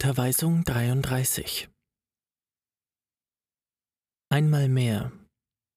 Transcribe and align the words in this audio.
Unterweisung 0.00 0.62
33 0.62 1.68
Einmal 4.32 4.68
mehr 4.68 5.10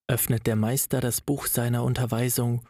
öffnet 0.08 0.46
der 0.46 0.56
Meister 0.56 1.02
das 1.02 1.22
Buch 1.22 1.48
seiner 1.48 1.84
Unterweisung, 1.84 2.64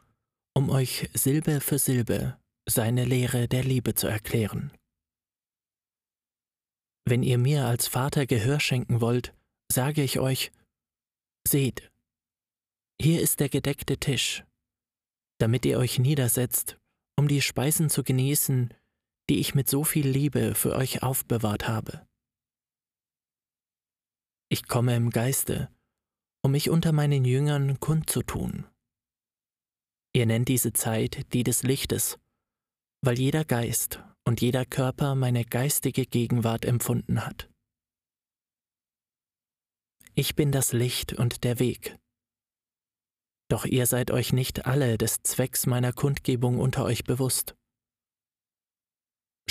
um 0.56 0.69
euch 0.69 1.10
Silbe 1.13 1.60
für 1.60 1.78
Silbe 1.78 2.40
seine 2.69 3.03
Lehre 3.03 3.49
der 3.49 3.65
Liebe 3.65 3.96
zu 3.96 4.08
erklären. 4.08 4.72
Wenn 7.06 7.22
ihr 7.22 7.37
mir 7.37 7.65
als 7.65 7.86
Vater 7.86 8.26
Gehör 8.26 8.62
schenken 8.62 9.02
wollt, 9.02 9.36
sage 9.70 10.04
ich 10.04 10.22
euch, 10.22 10.54
seht, 11.46 11.92
hier 13.02 13.20
ist 13.22 13.42
der 13.42 13.49
gedeckte 13.49 13.97
Tisch, 13.97 14.46
damit 15.38 15.65
ihr 15.65 15.79
euch 15.79 15.99
niedersetzt, 15.99 16.77
um 17.20 17.27
die 17.27 17.41
Speisen 17.41 17.90
zu 17.90 18.05
genießen, 18.05 18.73
die 19.32 19.40
ich 19.40 19.55
mit 19.55 19.70
so 19.70 19.86
viel 19.86 20.09
Liebe 20.09 20.55
für 20.55 20.76
euch 20.76 21.04
aufbewahrt 21.04 21.66
habe. 21.66 22.05
Ich 24.49 24.67
komme 24.67 24.94
im 24.94 25.09
Geiste, 25.09 25.73
um 26.44 26.52
mich 26.52 26.70
unter 26.70 26.91
meinen 26.91 27.23
Jüngern 27.23 27.80
kundzutun. 27.80 28.67
Ihr 30.13 30.25
nennt 30.25 30.49
diese 30.49 30.73
Zeit 30.73 31.31
die 31.31 31.44
des 31.44 31.63
Lichtes, 31.63 32.20
weil 33.02 33.17
jeder 33.17 33.45
Geist 33.45 34.03
und 34.25 34.41
jeder 34.41 34.66
Körper 34.66 35.16
meine 35.16 35.45
geistige 35.45 36.05
Gegenwart 36.05 36.66
empfunden 36.66 37.25
hat. 37.25 37.50
Ich 40.13 40.36
bin 40.36 40.52
das 40.52 40.73
Licht 40.73 41.13
und 41.13 41.45
der 41.45 41.58
Weg. 41.59 41.98
Doch 43.50 43.63
ihr 43.63 43.86
seid 43.86 44.11
euch 44.11 44.34
nicht 44.34 44.66
alle 44.66 44.98
des 44.98 45.23
Zwecks 45.23 45.67
meiner 45.67 45.94
Kundgebung 45.94 46.59
unter 46.59 46.84
euch 46.84 47.05
bewusst. 47.05 47.55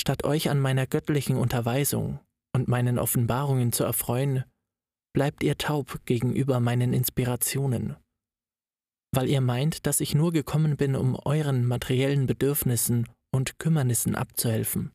Statt 0.01 0.25
euch 0.25 0.49
an 0.49 0.59
meiner 0.59 0.87
göttlichen 0.87 1.37
Unterweisung 1.37 2.21
und 2.55 2.69
meinen 2.69 2.99
Offenbarungen 2.99 3.71
zu 3.71 3.85
erfreuen, 3.85 4.45
bleibt 5.13 5.43
ihr 5.43 5.59
taub 5.59 6.01
gegenüber 6.07 6.59
meinen 6.59 6.95
Inspirationen, 6.95 7.97
weil 9.15 9.29
ihr 9.29 9.43
meint, 9.43 9.85
dass 9.87 10.01
ich 10.01 10.15
nur 10.15 10.33
gekommen 10.33 10.79
bin, 10.79 10.97
um 10.97 11.17
euren 11.17 11.67
materiellen 11.67 12.25
Bedürfnissen 12.25 13.11
und 13.31 13.59
Kümmernissen 13.59 14.15
abzuhelfen. 14.15 14.91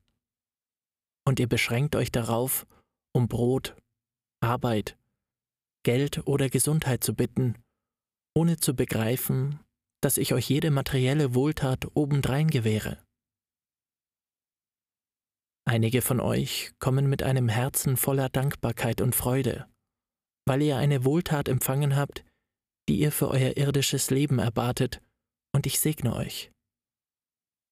Und 1.23 1.39
ihr 1.39 1.47
beschränkt 1.47 1.95
euch 1.95 2.11
darauf, 2.11 2.65
um 3.13 3.27
Brot, 3.27 3.75
Arbeit, 4.41 4.97
Geld 5.83 6.25
oder 6.25 6.49
Gesundheit 6.49 7.03
zu 7.03 7.13
bitten, 7.13 7.53
ohne 8.35 8.57
zu 8.57 8.75
begreifen, 8.75 9.59
dass 10.01 10.17
ich 10.17 10.33
euch 10.33 10.49
jede 10.49 10.71
materielle 10.71 11.35
Wohltat 11.35 11.85
obendrein 11.93 12.47
gewähre. 12.47 13.04
Einige 15.67 16.01
von 16.01 16.19
euch 16.19 16.73
kommen 16.77 17.09
mit 17.09 17.23
einem 17.23 17.49
Herzen 17.49 17.97
voller 17.97 18.29
Dankbarkeit 18.29 19.01
und 19.01 19.15
Freude, 19.15 19.67
weil 20.47 20.61
ihr 20.61 20.77
eine 20.77 21.03
Wohltat 21.03 21.49
empfangen 21.49 21.95
habt, 21.95 22.23
die 22.87 22.99
ihr 22.99 23.11
für 23.11 23.29
euer 23.29 23.57
irdisches 23.57 24.11
Leben 24.11 24.37
erbatet, 24.37 25.01
und 25.55 25.65
ich 25.65 25.79
segne 25.79 26.15
euch. 26.15 26.51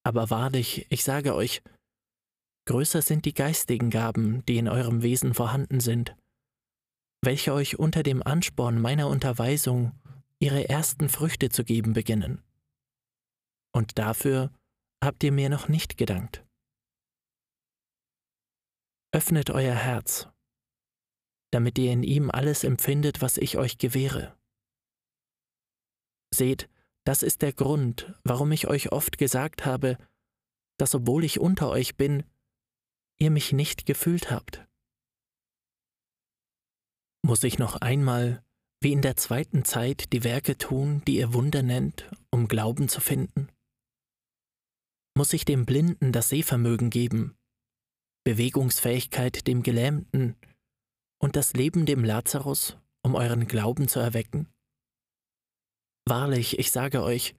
Aber 0.04 0.30
wahrlich, 0.30 0.88
ich 0.90 1.04
sage 1.04 1.36
euch, 1.36 1.62
größer 2.68 3.02
sind 3.02 3.26
die 3.26 3.34
geistigen 3.34 3.90
Gaben, 3.90 4.44
die 4.48 4.58
in 4.58 4.68
eurem 4.68 5.04
Wesen 5.04 5.34
vorhanden 5.34 5.80
sind, 5.80 6.16
welche 7.22 7.54
euch 7.54 7.78
unter 7.78 8.02
dem 8.02 8.24
Ansporn 8.24 8.82
meiner 8.82 9.08
Unterweisung 9.08 9.92
ihre 10.40 10.68
ersten 10.68 11.10
Früchte 11.10 11.50
zu 11.50 11.64
geben 11.64 11.94
beginnen. 11.94 12.42
Und 13.72 13.98
dafür 14.00 14.52
habt 15.04 15.24
ihr 15.24 15.32
mir 15.32 15.50
noch 15.50 15.68
nicht 15.68 15.98
gedankt. 15.98 16.44
Öffnet 19.14 19.52
euer 19.52 19.76
Herz, 19.76 20.28
damit 21.52 21.78
ihr 21.78 21.92
in 21.92 22.02
ihm 22.02 22.32
alles 22.32 22.64
empfindet, 22.64 23.22
was 23.22 23.38
ich 23.38 23.60
euch 23.60 23.78
gewähre. 23.78 24.36
Seht, 26.34 26.68
das 27.06 27.22
ist 27.22 27.44
der 27.44 27.54
Grund, 27.54 28.12
warum 28.24 28.52
ich 28.52 28.68
euch 28.68 28.92
oft 28.92 29.20
gesagt 29.20 29.68
habe, 29.68 30.00
dass 30.80 30.96
obwohl 30.96 31.24
ich 31.24 31.40
unter 31.40 31.70
euch 31.70 31.96
bin, 31.96 32.24
ihr 33.20 33.30
mich 33.30 33.52
nicht 33.54 33.86
gefühlt 33.86 34.32
habt. 34.32 34.68
Muss 37.24 37.44
ich 37.44 37.60
noch 37.60 37.76
einmal, 37.82 38.44
wie 38.82 38.94
in 38.94 39.04
der 39.04 39.16
zweiten 39.16 39.64
Zeit, 39.64 40.12
die 40.12 40.24
Werke 40.24 40.58
tun, 40.58 41.04
die 41.06 41.18
ihr 41.18 41.36
Wunder 41.36 41.62
nennt, 41.62 42.10
um 42.32 42.48
Glauben 42.48 42.90
zu 42.90 43.00
finden? 43.00 43.52
Muss 45.16 45.34
ich 45.34 45.46
dem 45.46 45.68
Blinden 45.68 46.12
das 46.12 46.30
Sehvermögen 46.30 46.90
geben, 46.90 47.38
Bewegungsfähigkeit 48.26 49.48
dem 49.48 49.64
Gelähmten 49.64 50.36
und 51.20 51.36
das 51.36 51.54
Leben 51.54 51.86
dem 51.86 52.06
Lazarus, 52.06 52.78
um 53.02 53.16
euren 53.16 53.48
Glauben 53.48 53.90
zu 53.90 54.00
erwecken? 54.00 54.48
Wahrlich, 56.06 56.58
ich 56.58 56.72
sage 56.72 57.04
euch, 57.04 57.36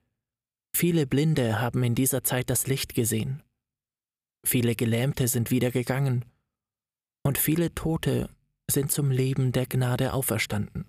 viele 0.76 1.06
Blinde 1.06 1.58
haben 1.58 1.82
in 1.82 1.94
dieser 1.94 2.22
Zeit 2.22 2.50
das 2.50 2.66
Licht 2.66 2.94
gesehen, 2.94 3.42
viele 4.44 4.74
Gelähmte 4.74 5.26
sind 5.26 5.50
wieder 5.50 5.70
gegangen, 5.70 6.26
und 7.22 7.38
viele 7.38 7.74
Tote 7.74 8.28
sind 8.70 8.92
zum 8.92 9.10
Leben 9.10 9.52
der 9.52 9.66
Gnade 9.66 10.12
auferstanden. 10.12 10.84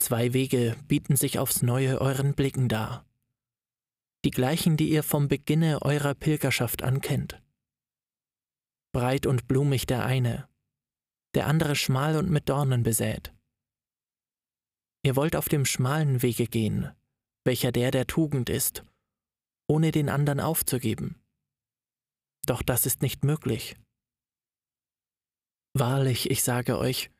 Zwei 0.00 0.32
Wege 0.32 0.76
bieten 0.88 1.14
sich 1.14 1.38
aufs 1.38 1.62
neue 1.62 2.00
euren 2.00 2.34
Blicken 2.34 2.68
dar, 2.68 3.04
die 4.24 4.30
gleichen, 4.30 4.76
die 4.76 4.90
ihr 4.90 5.04
vom 5.04 5.28
Beginne 5.28 5.82
eurer 5.82 6.14
Pilgerschaft 6.14 6.82
ankennt. 6.82 7.40
Breit 8.92 9.26
und 9.26 9.48
blumig 9.48 9.86
der 9.86 10.04
eine, 10.04 10.48
der 11.34 11.46
andere 11.46 11.76
schmal 11.76 12.16
und 12.16 12.30
mit 12.30 12.48
Dornen 12.48 12.82
besät. 12.82 13.32
Ihr 15.04 15.16
wollt 15.16 15.36
auf 15.36 15.48
dem 15.48 15.64
schmalen 15.64 16.22
Wege 16.22 16.46
gehen, 16.46 16.90
welcher 17.44 17.72
der 17.72 17.90
der 17.90 18.06
Tugend 18.06 18.50
ist, 18.50 18.84
ohne 19.68 19.90
den 19.90 20.08
anderen 20.08 20.40
aufzugeben. 20.40 21.20
Doch 22.46 22.62
das 22.62 22.86
ist 22.86 23.02
nicht 23.02 23.24
möglich. 23.24 23.76
Wahrlich, 25.74 26.30
ich 26.30 26.42
sage 26.42 26.78
euch, 26.78 27.10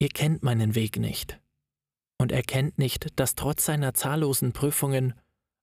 ihr 0.00 0.08
kennt 0.08 0.42
meinen 0.42 0.74
Weg 0.74 0.98
nicht 0.98 1.40
und 2.20 2.32
erkennt 2.32 2.78
nicht, 2.78 3.18
dass 3.18 3.34
trotz 3.34 3.64
seiner 3.64 3.94
zahllosen 3.94 4.52
Prüfungen 4.52 5.14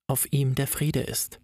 auf 0.07 0.31
ihm 0.31 0.55
der 0.55 0.67
Friede 0.67 1.01
ist. 1.01 1.41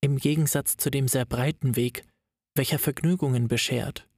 Im 0.00 0.18
Gegensatz 0.18 0.76
zu 0.76 0.90
dem 0.90 1.08
sehr 1.08 1.24
breiten 1.24 1.76
Weg, 1.76 2.06
welcher 2.56 2.78
Vergnügungen 2.78 3.48
beschert, 3.48 4.08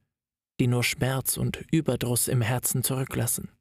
die 0.59 0.67
nur 0.67 0.83
Schmerz 0.83 1.37
und 1.37 1.65
Überdruss 1.71 2.27
im 2.27 2.41
Herzen 2.41 2.83
zurücklassen. 2.83 3.51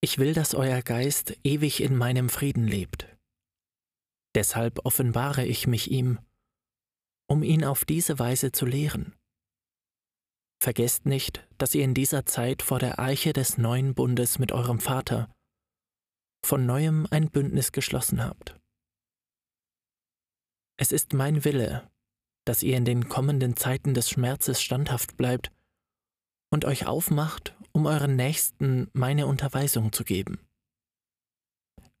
Ich 0.00 0.18
will, 0.18 0.34
dass 0.34 0.54
euer 0.54 0.82
Geist 0.82 1.36
ewig 1.44 1.82
in 1.82 1.96
meinem 1.96 2.28
Frieden 2.28 2.66
lebt. 2.66 3.08
Deshalb 4.34 4.84
offenbare 4.84 5.46
ich 5.46 5.66
mich 5.66 5.90
ihm, 5.90 6.18
um 7.26 7.42
ihn 7.42 7.64
auf 7.64 7.84
diese 7.84 8.18
Weise 8.18 8.52
zu 8.52 8.66
lehren. 8.66 9.14
Vergesst 10.60 11.06
nicht, 11.06 11.46
dass 11.58 11.74
ihr 11.74 11.84
in 11.84 11.94
dieser 11.94 12.26
Zeit 12.26 12.62
vor 12.62 12.78
der 12.78 12.98
Eiche 12.98 13.32
des 13.32 13.58
neuen 13.58 13.94
Bundes 13.94 14.38
mit 14.38 14.52
eurem 14.52 14.80
Vater 14.80 15.34
von 16.44 16.66
neuem 16.66 17.06
ein 17.10 17.30
Bündnis 17.30 17.72
geschlossen 17.72 18.22
habt. 18.22 18.58
Es 20.76 20.92
ist 20.92 21.12
mein 21.12 21.44
Wille, 21.44 21.90
dass 22.44 22.62
ihr 22.62 22.76
in 22.76 22.84
den 22.84 23.08
kommenden 23.08 23.56
Zeiten 23.56 23.94
des 23.94 24.10
Schmerzes 24.10 24.62
standhaft 24.62 25.16
bleibt 25.16 25.50
und 26.50 26.64
euch 26.64 26.86
aufmacht, 26.86 27.56
um 27.72 27.86
euren 27.86 28.16
Nächsten 28.16 28.88
meine 28.92 29.26
Unterweisung 29.26 29.92
zu 29.92 30.04
geben. 30.04 30.38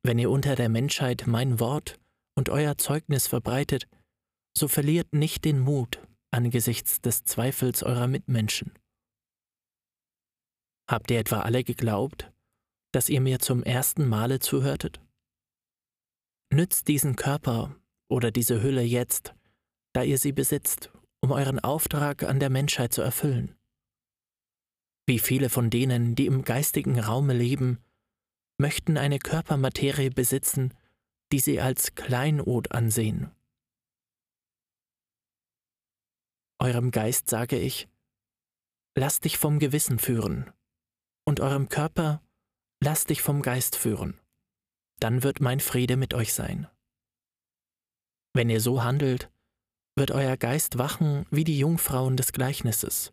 Wenn 0.02 0.18
ihr 0.18 0.30
unter 0.30 0.54
der 0.54 0.68
Menschheit 0.68 1.26
mein 1.26 1.60
Wort 1.60 1.98
und 2.36 2.50
euer 2.50 2.76
Zeugnis 2.76 3.26
verbreitet, 3.26 3.88
so 4.56 4.68
verliert 4.68 5.12
nicht 5.12 5.44
den 5.44 5.58
Mut 5.58 6.00
angesichts 6.30 7.00
des 7.00 7.24
Zweifels 7.24 7.82
eurer 7.82 8.06
Mitmenschen. 8.06 8.72
Habt 10.90 11.10
ihr 11.10 11.20
etwa 11.20 11.40
alle 11.40 11.64
geglaubt, 11.64 12.32
dass 12.92 13.08
ihr 13.08 13.20
mir 13.20 13.38
zum 13.38 13.62
ersten 13.62 14.06
Male 14.06 14.40
zuhörtet? 14.40 15.00
Nützt 16.52 16.88
diesen 16.88 17.16
Körper 17.16 17.74
oder 18.08 18.30
diese 18.30 18.62
Hülle 18.62 18.82
jetzt, 18.82 19.34
da 19.94 20.02
ihr 20.02 20.18
sie 20.18 20.32
besitzt, 20.32 20.90
um 21.22 21.32
euren 21.32 21.58
Auftrag 21.58 22.24
an 22.24 22.38
der 22.38 22.50
Menschheit 22.50 22.92
zu 22.92 23.00
erfüllen. 23.00 23.56
Wie 25.06 25.18
viele 25.18 25.48
von 25.48 25.70
denen, 25.70 26.14
die 26.14 26.26
im 26.26 26.44
geistigen 26.44 26.98
Raume 26.98 27.32
leben, 27.32 27.78
möchten 28.58 28.96
eine 28.96 29.18
Körpermaterie 29.18 30.10
besitzen, 30.10 30.74
die 31.32 31.40
sie 31.40 31.60
als 31.60 31.94
Kleinod 31.94 32.72
ansehen. 32.72 33.30
Eurem 36.60 36.90
Geist 36.90 37.28
sage 37.28 37.58
ich, 37.58 37.88
lasst 38.96 39.24
dich 39.24 39.38
vom 39.38 39.58
Gewissen 39.58 39.98
führen, 39.98 40.50
und 41.26 41.40
eurem 41.40 41.68
Körper, 41.68 42.22
lasst 42.82 43.10
dich 43.10 43.22
vom 43.22 43.42
Geist 43.42 43.76
führen, 43.76 44.20
dann 45.00 45.22
wird 45.22 45.40
mein 45.40 45.60
Friede 45.60 45.96
mit 45.96 46.14
euch 46.14 46.32
sein. 46.32 46.68
Wenn 48.32 48.50
ihr 48.50 48.60
so 48.60 48.82
handelt, 48.82 49.30
wird 49.96 50.10
euer 50.10 50.36
Geist 50.36 50.78
wachen 50.78 51.26
wie 51.30 51.44
die 51.44 51.58
Jungfrauen 51.58 52.16
des 52.16 52.32
Gleichnisses, 52.32 53.12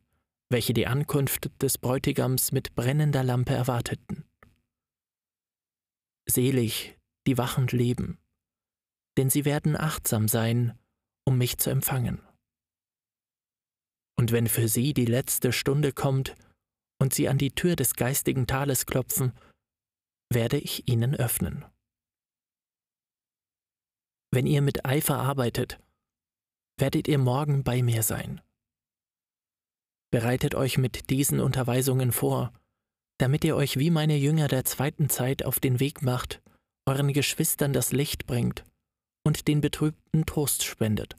welche 0.49 0.73
die 0.73 0.87
Ankunft 0.87 1.51
des 1.61 1.77
Bräutigams 1.77 2.51
mit 2.51 2.75
brennender 2.75 3.23
Lampe 3.23 3.53
erwarteten. 3.53 4.25
Selig, 6.27 6.97
die 7.27 7.37
wachend 7.37 7.71
leben, 7.71 8.17
denn 9.17 9.29
sie 9.29 9.45
werden 9.45 9.75
achtsam 9.75 10.27
sein, 10.27 10.77
um 11.25 11.37
mich 11.37 11.57
zu 11.57 11.69
empfangen. 11.69 12.21
Und 14.17 14.31
wenn 14.31 14.47
für 14.47 14.67
sie 14.67 14.93
die 14.93 15.05
letzte 15.05 15.51
Stunde 15.51 15.93
kommt 15.93 16.35
und 16.99 17.13
sie 17.13 17.27
an 17.27 17.37
die 17.37 17.51
Tür 17.51 17.75
des 17.75 17.95
geistigen 17.95 18.47
Tales 18.47 18.85
klopfen, 18.85 19.33
werde 20.31 20.57
ich 20.57 20.87
ihnen 20.87 21.15
öffnen. 21.15 21.65
Wenn 24.31 24.47
ihr 24.47 24.61
mit 24.61 24.85
Eifer 24.85 25.17
arbeitet, 25.17 25.79
werdet 26.81 27.07
ihr 27.07 27.19
morgen 27.19 27.63
bei 27.63 27.83
mir 27.83 28.03
sein. 28.03 28.41
Bereitet 30.11 30.55
euch 30.55 30.77
mit 30.77 31.09
diesen 31.09 31.39
Unterweisungen 31.39 32.11
vor, 32.11 32.51
damit 33.19 33.45
ihr 33.45 33.55
euch 33.55 33.77
wie 33.77 33.91
meine 33.91 34.17
Jünger 34.17 34.47
der 34.47 34.65
zweiten 34.65 35.07
Zeit 35.07 35.45
auf 35.45 35.59
den 35.59 35.79
Weg 35.79 36.01
macht, 36.01 36.41
euren 36.87 37.13
Geschwistern 37.13 37.71
das 37.71 37.91
Licht 37.91 38.25
bringt 38.25 38.65
und 39.23 39.47
den 39.47 39.61
Betrübten 39.61 40.25
Trost 40.25 40.63
spendet. 40.63 41.15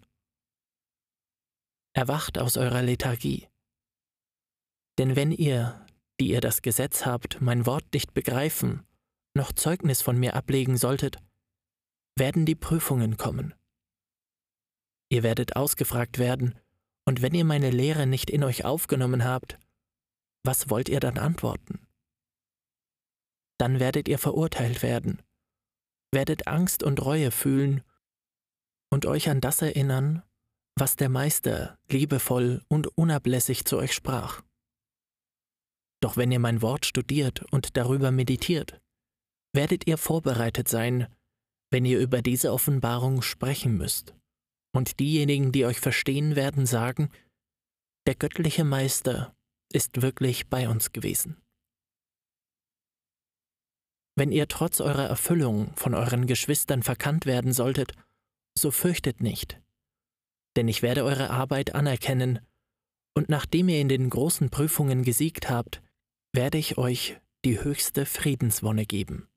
Erwacht 1.94 2.38
aus 2.38 2.56
eurer 2.56 2.82
Lethargie. 2.82 3.48
Denn 4.98 5.14
wenn 5.14 5.30
ihr, 5.30 5.86
die 6.18 6.28
ihr 6.30 6.40
das 6.40 6.62
Gesetz 6.62 7.06
habt, 7.06 7.40
mein 7.40 7.66
Wort 7.66 7.84
nicht 7.94 8.12
begreifen, 8.12 8.84
noch 9.34 9.52
Zeugnis 9.52 10.02
von 10.02 10.18
mir 10.18 10.34
ablegen 10.34 10.76
solltet, 10.76 11.18
werden 12.16 12.44
die 12.44 12.56
Prüfungen 12.56 13.16
kommen. 13.16 13.54
Ihr 15.12 15.22
werdet 15.22 15.56
ausgefragt 15.56 16.18
werden, 16.18 16.58
und 17.04 17.20
wenn 17.20 17.34
ihr 17.34 17.44
meine 17.44 17.68
Lehre 17.68 18.06
nicht 18.06 18.30
in 18.30 18.42
euch 18.42 18.64
aufgenommen 18.64 19.24
habt, 19.24 19.58
was 20.42 20.70
wollt 20.70 20.88
ihr 20.88 21.00
dann 21.00 21.18
antworten? 21.18 21.86
Dann 23.58 23.78
werdet 23.78 24.08
ihr 24.08 24.18
verurteilt 24.18 24.82
werden, 24.82 25.20
werdet 26.12 26.46
Angst 26.46 26.82
und 26.82 27.04
Reue 27.04 27.30
fühlen 27.30 27.82
und 28.90 29.04
euch 29.04 29.28
an 29.28 29.42
das 29.42 29.60
erinnern, 29.60 30.22
was 30.76 30.96
der 30.96 31.10
Meister 31.10 31.78
liebevoll 31.90 32.62
und 32.68 32.86
unablässig 32.96 33.66
zu 33.66 33.76
euch 33.76 33.92
sprach. 33.92 34.42
Doch 36.00 36.16
wenn 36.16 36.32
ihr 36.32 36.40
mein 36.40 36.62
Wort 36.62 36.86
studiert 36.86 37.42
und 37.52 37.76
darüber 37.76 38.12
meditiert, 38.12 38.80
werdet 39.52 39.86
ihr 39.86 39.98
vorbereitet 39.98 40.68
sein, 40.68 41.06
wenn 41.70 41.84
ihr 41.84 41.98
über 41.98 42.22
diese 42.22 42.50
Offenbarung 42.50 43.20
sprechen 43.20 43.76
müsst. 43.76 44.14
Und 44.74 45.00
diejenigen, 45.00 45.52
die 45.52 45.66
euch 45.66 45.80
verstehen, 45.80 46.34
werden 46.34 46.66
sagen, 46.66 47.10
der 48.06 48.14
göttliche 48.14 48.64
Meister 48.64 49.36
ist 49.72 50.02
wirklich 50.02 50.48
bei 50.48 50.68
uns 50.68 50.92
gewesen. 50.92 51.40
Wenn 54.16 54.32
ihr 54.32 54.48
trotz 54.48 54.80
eurer 54.80 55.06
Erfüllung 55.06 55.74
von 55.76 55.94
euren 55.94 56.26
Geschwistern 56.26 56.82
verkannt 56.82 57.26
werden 57.26 57.52
solltet, 57.52 57.92
so 58.56 58.70
fürchtet 58.70 59.20
nicht, 59.20 59.60
denn 60.56 60.68
ich 60.68 60.82
werde 60.82 61.04
eure 61.04 61.30
Arbeit 61.30 61.74
anerkennen, 61.74 62.40
und 63.14 63.28
nachdem 63.28 63.68
ihr 63.68 63.80
in 63.80 63.88
den 63.88 64.08
großen 64.08 64.50
Prüfungen 64.50 65.02
gesiegt 65.02 65.50
habt, 65.50 65.82
werde 66.32 66.58
ich 66.58 66.78
euch 66.78 67.20
die 67.44 67.60
höchste 67.60 68.06
Friedenswonne 68.06 68.86
geben. 68.86 69.28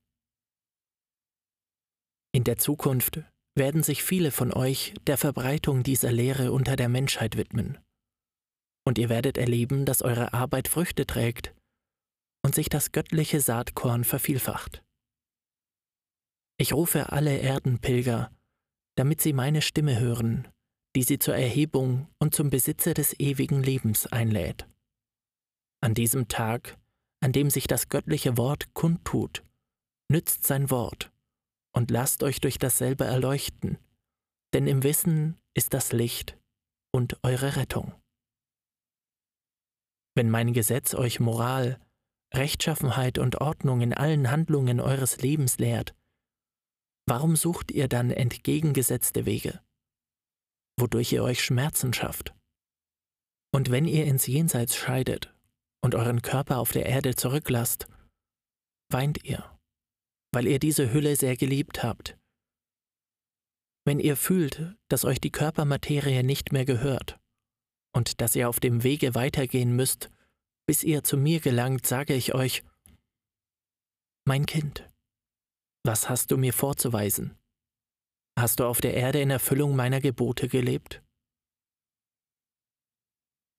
In 2.32 2.44
der 2.44 2.58
Zukunft 2.58 3.22
werden 3.56 3.84
sich 3.84 4.04
viele 4.04 4.32
von 4.32 4.54
euch 4.54 4.94
der 5.08 5.18
Verbreitung 5.18 5.84
dieser 5.84 6.12
Lehre 6.12 6.52
unter 6.52 6.76
der 6.76 6.90
Menschheit 6.90 7.38
widmen. 7.38 7.78
Und 8.86 8.98
ihr 8.98 9.10
werdet 9.10 9.38
erleben, 9.38 9.86
dass 9.86 10.02
eure 10.02 10.34
Arbeit 10.34 10.68
Früchte 10.68 11.08
trägt 11.08 11.56
und 12.44 12.54
sich 12.54 12.70
das 12.70 12.92
göttliche 12.92 13.40
Saatkorn 13.40 14.04
vervielfacht. 14.04 14.84
Ich 16.58 16.74
rufe 16.74 17.12
alle 17.12 17.38
Erdenpilger, 17.38 18.32
damit 18.96 19.22
sie 19.22 19.34
meine 19.34 19.62
Stimme 19.62 20.00
hören, 20.00 20.48
die 20.96 21.04
sie 21.04 21.18
zur 21.18 21.36
Erhebung 21.36 22.08
und 22.20 22.36
zum 22.36 22.50
Besitze 22.50 22.94
des 22.94 23.20
ewigen 23.20 23.64
Lebens 23.64 24.08
einlädt. 24.08 24.68
An 25.82 25.94
diesem 25.94 26.28
Tag, 26.28 26.78
an 27.22 27.32
dem 27.32 27.50
sich 27.50 27.68
das 27.68 27.90
göttliche 27.90 28.38
Wort 28.38 28.74
kundtut, 28.74 29.44
nützt 30.10 30.46
sein 30.46 30.70
Wort 30.70 31.12
und 31.76 31.92
lasst 31.92 32.24
euch 32.24 32.40
durch 32.40 32.58
dasselbe 32.58 33.04
erleuchten, 33.04 33.78
denn 34.54 34.66
im 34.68 34.84
Wissen 34.84 35.38
ist 35.54 35.74
das 35.74 35.92
Licht 35.92 36.38
und 36.94 37.20
eure 37.24 37.58
Rettung. 37.58 37.94
Wenn 40.16 40.30
mein 40.30 40.54
Gesetz 40.54 40.94
euch 40.94 41.20
Moral, 41.20 41.80
Rechtschaffenheit 42.34 43.18
und 43.18 43.42
Ordnung 43.42 43.82
in 43.82 43.94
allen 43.94 44.32
Handlungen 44.32 44.80
eures 44.80 45.18
Lebens 45.18 45.58
lehrt, 45.58 45.94
warum 47.06 47.36
sucht 47.36 47.72
ihr 47.72 47.90
dann 47.90 48.12
entgegengesetzte 48.12 49.26
Wege, 49.26 49.62
wodurch 50.80 51.12
ihr 51.12 51.24
euch 51.24 51.44
Schmerzen 51.44 51.94
schafft? 51.94 52.34
Und 53.54 53.72
wenn 53.72 53.86
ihr 53.86 54.06
ins 54.06 54.28
Jenseits 54.28 54.76
scheidet 54.76 55.34
und 55.82 55.96
euren 55.96 56.22
Körper 56.22 56.60
auf 56.60 56.72
der 56.72 56.86
Erde 56.86 57.16
zurücklasst, 57.16 57.88
weint 58.90 59.24
ihr 59.26 59.55
weil 60.36 60.48
ihr 60.48 60.60
diese 60.60 60.92
Hülle 60.92 61.16
sehr 61.16 61.38
geliebt 61.38 61.82
habt. 61.82 62.18
Wenn 63.86 64.00
ihr 64.00 64.18
fühlt, 64.18 64.76
dass 64.90 65.06
euch 65.06 65.22
die 65.22 65.32
Körpermaterie 65.32 66.24
nicht 66.24 66.52
mehr 66.52 66.66
gehört 66.66 67.20
und 67.96 68.20
dass 68.20 68.36
ihr 68.36 68.50
auf 68.50 68.60
dem 68.60 68.84
Wege 68.84 69.16
weitergehen 69.16 69.74
müsst, 69.74 70.12
bis 70.68 70.84
ihr 70.84 71.04
zu 71.04 71.16
mir 71.16 71.40
gelangt, 71.40 71.86
sage 71.88 72.14
ich 72.14 72.36
euch, 72.36 72.64
mein 74.28 74.46
Kind, 74.46 74.92
was 75.86 76.10
hast 76.10 76.32
du 76.32 76.38
mir 76.38 76.52
vorzuweisen? 76.52 77.38
Hast 78.38 78.60
du 78.60 78.66
auf 78.66 78.82
der 78.82 78.94
Erde 78.94 79.22
in 79.22 79.30
Erfüllung 79.30 79.76
meiner 79.76 80.02
Gebote 80.02 80.50
gelebt? 80.50 81.02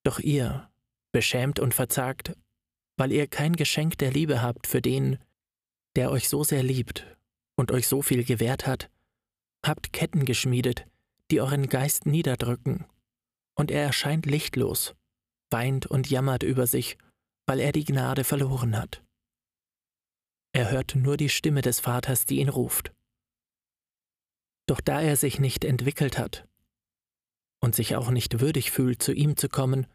Doch 0.05 0.19
ihr, 0.19 0.71
beschämt 1.11 1.59
und 1.59 1.73
verzagt, 1.73 2.37
weil 2.99 3.13
ihr 3.13 3.29
kein 3.29 3.55
Geschenk 3.55 3.97
der 3.97 4.11
Liebe 4.11 4.43
habt 4.43 4.67
für 4.67 4.83
den, 4.83 5.19
der 5.97 6.11
euch 6.11 6.29
so 6.29 6.45
sehr 6.45 6.63
liebt 6.63 7.17
und 7.59 7.73
euch 7.73 7.89
so 7.89 8.03
viel 8.03 8.23
gewährt 8.25 8.67
hat, 8.67 8.91
habt 9.65 9.93
Ketten 9.93 10.25
geschmiedet, 10.25 10.87
die 11.31 11.41
euren 11.41 11.69
Geist 11.69 12.07
niederdrücken, 12.07 12.85
und 13.59 13.71
er 13.71 13.83
erscheint 13.83 14.27
lichtlos, 14.27 14.95
weint 15.51 15.87
und 15.87 16.09
jammert 16.09 16.43
über 16.43 16.67
sich, 16.67 16.99
weil 17.47 17.61
er 17.61 17.73
die 17.73 17.85
Gnade 17.85 18.25
verloren 18.25 18.77
hat. 18.77 19.03
Er 20.53 20.71
hört 20.71 20.95
nur 20.95 21.17
die 21.17 21.29
Stimme 21.29 21.63
des 21.63 21.81
Vaters, 21.81 22.27
die 22.27 22.39
ihn 22.39 22.49
ruft. 22.49 22.93
Doch 24.67 24.81
da 24.81 25.01
er 25.01 25.17
sich 25.17 25.39
nicht 25.39 25.65
entwickelt 25.65 26.19
hat 26.19 26.47
und 27.63 27.75
sich 27.75 27.97
auch 27.97 28.11
nicht 28.11 28.41
würdig 28.41 28.71
fühlt, 28.71 29.03
zu 29.03 29.13
ihm 29.13 29.37
zu 29.37 29.49
kommen, 29.49 29.87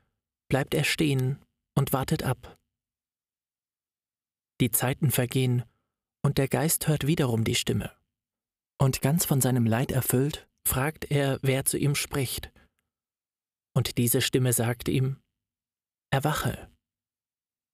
bleibt 0.50 0.74
er 0.74 0.84
stehen 0.84 1.40
und 1.76 1.94
wartet 1.94 2.24
ab. 2.24 2.58
Die 4.60 4.72
Zeiten 4.72 5.12
vergehen 5.12 5.64
und 6.24 6.38
der 6.38 6.48
Geist 6.48 6.88
hört 6.88 7.08
wiederum 7.08 7.44
die 7.44 7.56
Stimme. 7.56 7.92
Und 8.80 9.02
ganz 9.02 9.26
von 9.26 9.42
seinem 9.42 9.66
Leid 9.66 9.92
erfüllt, 9.92 10.48
fragt 10.68 11.10
er, 11.12 11.40
wer 11.42 11.66
zu 11.66 11.78
ihm 11.78 11.96
spricht. 11.96 12.52
Und 13.76 13.98
diese 13.98 14.22
Stimme 14.22 14.54
sagt 14.54 14.88
ihm, 14.88 15.18
Erwache. 16.12 16.70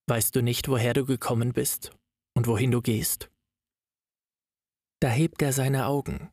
Weißt 0.08 0.34
du 0.36 0.42
nicht, 0.42 0.68
woher 0.68 0.94
du 0.94 1.04
gekommen 1.04 1.52
bist 1.52 1.92
und 2.36 2.46
wohin 2.46 2.70
du 2.70 2.80
gehst? 2.80 3.30
Da 5.00 5.08
hebt 5.08 5.42
er 5.42 5.52
seine 5.52 5.86
Augen, 5.86 6.30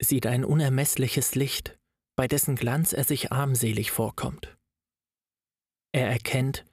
sieht 0.00 0.26
ein 0.26 0.44
unermessliches 0.44 1.34
Licht, 1.34 1.78
bei 2.16 2.28
dessen 2.28 2.54
Glanz 2.54 2.92
er 2.92 3.04
sich 3.04 3.32
armselig 3.32 3.90
vorkommt. 3.90 4.56
Er 5.92 6.08
erkennt, 6.08 6.64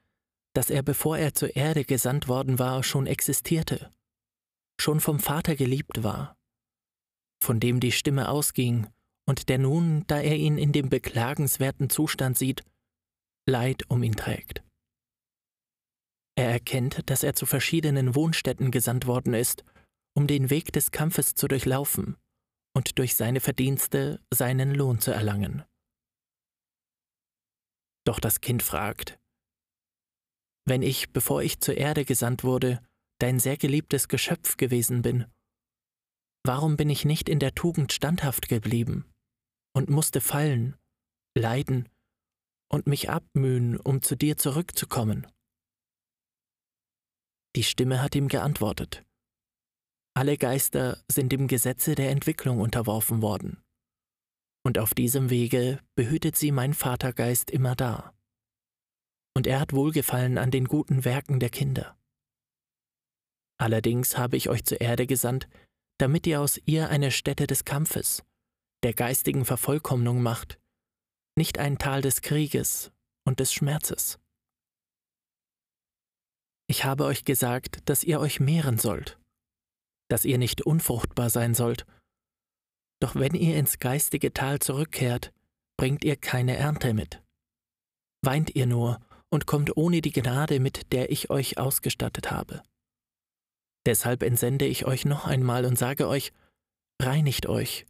dass 0.53 0.69
er, 0.69 0.83
bevor 0.83 1.17
er 1.17 1.33
zur 1.33 1.55
Erde 1.55 1.85
gesandt 1.85 2.27
worden 2.27 2.59
war, 2.59 2.83
schon 2.83 3.07
existierte 3.07 3.91
schon 4.79 4.99
vom 4.99 5.19
Vater 5.19 5.55
geliebt 5.55 6.03
war, 6.03 6.37
von 7.41 7.59
dem 7.59 7.79
die 7.79 7.91
Stimme 7.91 8.29
ausging 8.29 8.87
und 9.27 9.49
der 9.49 9.57
nun, 9.57 10.05
da 10.07 10.19
er 10.19 10.35
ihn 10.35 10.57
in 10.57 10.71
dem 10.71 10.89
beklagenswerten 10.89 11.89
Zustand 11.89 12.37
sieht, 12.37 12.63
Leid 13.47 13.83
um 13.89 14.01
ihn 14.01 14.15
trägt. 14.15 14.63
Er 16.37 16.49
erkennt, 16.49 17.09
dass 17.09 17.23
er 17.23 17.35
zu 17.35 17.45
verschiedenen 17.45 18.15
Wohnstätten 18.15 18.71
gesandt 18.71 19.05
worden 19.07 19.33
ist, 19.33 19.63
um 20.17 20.27
den 20.27 20.49
Weg 20.49 20.73
des 20.73 20.91
Kampfes 20.91 21.35
zu 21.35 21.47
durchlaufen 21.47 22.17
und 22.75 22.99
durch 22.99 23.15
seine 23.15 23.39
Verdienste 23.39 24.19
seinen 24.33 24.73
Lohn 24.73 24.99
zu 24.99 25.11
erlangen. 25.11 25.63
Doch 28.05 28.19
das 28.19 28.41
Kind 28.41 28.63
fragt, 28.63 29.19
wenn 30.67 30.81
ich, 30.81 31.13
bevor 31.13 31.41
ich 31.43 31.59
zur 31.59 31.77
Erde 31.77 32.05
gesandt 32.05 32.43
wurde, 32.43 32.81
dein 33.19 33.39
sehr 33.39 33.57
geliebtes 33.57 34.07
Geschöpf 34.07 34.57
gewesen 34.57 35.01
bin? 35.01 35.25
Warum 36.43 36.77
bin 36.77 36.89
ich 36.89 37.05
nicht 37.05 37.29
in 37.29 37.39
der 37.39 37.55
Tugend 37.55 37.91
standhaft 37.91 38.47
geblieben 38.49 39.05
und 39.73 39.89
musste 39.89 40.21
fallen, 40.21 40.75
leiden 41.35 41.89
und 42.69 42.87
mich 42.87 43.09
abmühen, 43.09 43.77
um 43.77 44.01
zu 44.01 44.15
dir 44.15 44.37
zurückzukommen. 44.37 45.27
Die 47.55 47.63
Stimme 47.63 48.01
hat 48.01 48.15
ihm 48.15 48.27
geantwortet. 48.27 49.05
Alle 50.13 50.37
Geister 50.37 51.03
sind 51.11 51.31
dem 51.31 51.47
Gesetze 51.47 51.95
der 51.95 52.09
Entwicklung 52.09 52.59
unterworfen 52.59 53.21
worden. 53.21 53.61
Und 54.65 54.79
auf 54.79 54.93
diesem 54.93 55.29
Wege 55.29 55.79
behütet 55.95 56.35
sie 56.35 56.51
mein 56.51 56.73
Vatergeist 56.73 57.51
immer 57.51 57.75
da. 57.75 58.13
Und 59.35 59.47
er 59.47 59.59
hat 59.59 59.73
Wohlgefallen 59.73 60.37
an 60.37 60.51
den 60.51 60.65
guten 60.65 61.05
Werken 61.05 61.39
der 61.39 61.49
Kinder. 61.49 61.97
Allerdings 63.57 64.17
habe 64.17 64.37
ich 64.37 64.49
euch 64.49 64.65
zur 64.65 64.81
Erde 64.81 65.07
gesandt, 65.07 65.47
damit 65.97 66.27
ihr 66.27 66.41
aus 66.41 66.59
ihr 66.65 66.89
eine 66.89 67.11
Stätte 67.11 67.47
des 67.47 67.63
Kampfes, 67.63 68.23
der 68.83 68.93
geistigen 68.93 69.45
Vervollkommnung 69.45 70.21
macht, 70.21 70.59
nicht 71.37 71.57
ein 71.57 71.77
Tal 71.77 72.01
des 72.01 72.21
Krieges 72.21 72.91
und 73.25 73.39
des 73.39 73.53
Schmerzes. 73.53 74.19
Ich 76.67 76.83
habe 76.83 77.05
euch 77.05 77.25
gesagt, 77.25 77.87
dass 77.89 78.03
ihr 78.03 78.19
euch 78.19 78.39
mehren 78.39 78.77
sollt, 78.77 79.19
dass 80.09 80.25
ihr 80.25 80.37
nicht 80.37 80.61
unfruchtbar 80.63 81.29
sein 81.29 81.53
sollt. 81.53 81.85
Doch 83.01 83.15
wenn 83.15 83.35
ihr 83.35 83.57
ins 83.57 83.79
geistige 83.79 84.33
Tal 84.33 84.59
zurückkehrt, 84.59 85.31
bringt 85.77 86.03
ihr 86.03 86.15
keine 86.15 86.55
Ernte 86.57 86.93
mit. 86.93 87.21
Weint 88.23 88.55
ihr 88.55 88.65
nur 88.65 88.99
und 89.29 89.45
kommt 89.45 89.77
ohne 89.77 90.01
die 90.01 90.11
Gnade 90.11 90.59
mit, 90.59 90.91
der 90.93 91.11
ich 91.11 91.29
euch 91.29 91.57
ausgestattet 91.57 92.31
habe. 92.31 92.63
Deshalb 93.85 94.23
entsende 94.23 94.65
ich 94.65 94.85
euch 94.85 95.05
noch 95.05 95.25
einmal 95.25 95.65
und 95.65 95.77
sage 95.77 96.07
euch, 96.07 96.31
reinigt 97.01 97.45
euch, 97.45 97.85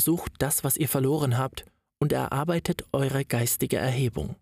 sucht 0.00 0.32
das, 0.38 0.64
was 0.64 0.76
ihr 0.76 0.88
verloren 0.88 1.36
habt, 1.36 1.64
und 1.98 2.12
erarbeitet 2.12 2.84
eure 2.92 3.24
geistige 3.24 3.78
Erhebung. 3.78 4.36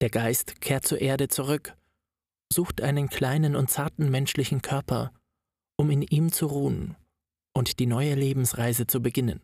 Der 0.00 0.10
Geist 0.10 0.60
kehrt 0.60 0.86
zur 0.86 1.00
Erde 1.00 1.26
zurück, 1.26 1.76
sucht 2.52 2.80
einen 2.80 3.08
kleinen 3.08 3.56
und 3.56 3.68
zarten 3.68 4.10
menschlichen 4.10 4.62
Körper, 4.62 5.12
um 5.76 5.90
in 5.90 6.02
ihm 6.02 6.30
zu 6.30 6.46
ruhen 6.46 6.96
und 7.52 7.80
die 7.80 7.86
neue 7.86 8.14
Lebensreise 8.14 8.86
zu 8.86 9.02
beginnen. 9.02 9.42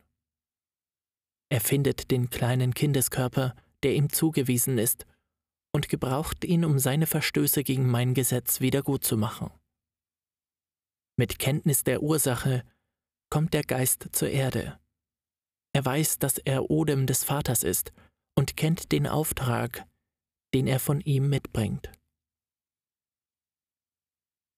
Er 1.51 1.61
findet 1.61 2.11
den 2.11 2.31
kleinen 2.31 2.73
Kindeskörper, 2.73 3.55
der 3.83 3.95
ihm 3.95 4.11
zugewiesen 4.11 4.79
ist, 4.79 5.07
und 5.75 5.89
gebraucht 5.89 6.45
ihn, 6.45 6.65
um 6.65 6.79
seine 6.79 7.07
Verstöße 7.07 7.65
gegen 7.65 7.91
mein 7.91 8.15
Gesetz 8.15 8.61
wiedergutzumachen. 8.61 9.51
Mit 11.17 11.41
Kenntnis 11.41 11.83
der 11.83 12.01
Ursache 12.01 12.65
kommt 13.29 13.55
der 13.55 13.65
Geist 13.65 14.11
zur 14.13 14.31
Erde. 14.31 14.79
Er 15.75 15.85
weiß, 15.85 16.19
dass 16.21 16.39
er 16.39 16.71
Odem 16.71 17.07
des 17.07 17.25
Vaters 17.25 17.65
ist 17.65 17.93
und 18.37 18.57
kennt 18.57 18.93
den 18.93 19.09
Auftrag, 19.09 19.85
den 20.55 20.69
er 20.69 20.79
von 20.79 21.01
ihm 21.01 21.29
mitbringt. 21.29 21.91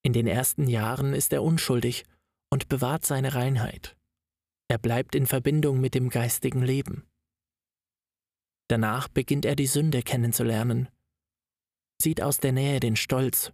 In 0.05 0.13
den 0.13 0.27
ersten 0.27 0.69
Jahren 0.69 1.15
ist 1.15 1.33
er 1.33 1.43
unschuldig 1.43 2.05
und 2.51 2.69
bewahrt 2.69 3.07
seine 3.07 3.35
Reinheit. 3.35 3.97
Er 4.69 4.79
bleibt 4.79 5.15
in 5.15 5.27
Verbindung 5.27 5.81
mit 5.81 5.95
dem 5.95 6.11
geistigen 6.11 6.61
Leben. 6.61 7.09
Danach 8.69 9.09
beginnt 9.09 9.47
er 9.47 9.57
die 9.57 9.67
Sünde 9.67 10.03
kennenzulernen, 10.03 10.91
sieht 12.01 12.23
aus 12.23 12.39
der 12.39 12.53
Nähe 12.53 12.81
den 12.81 12.97
Stolz, 12.97 13.53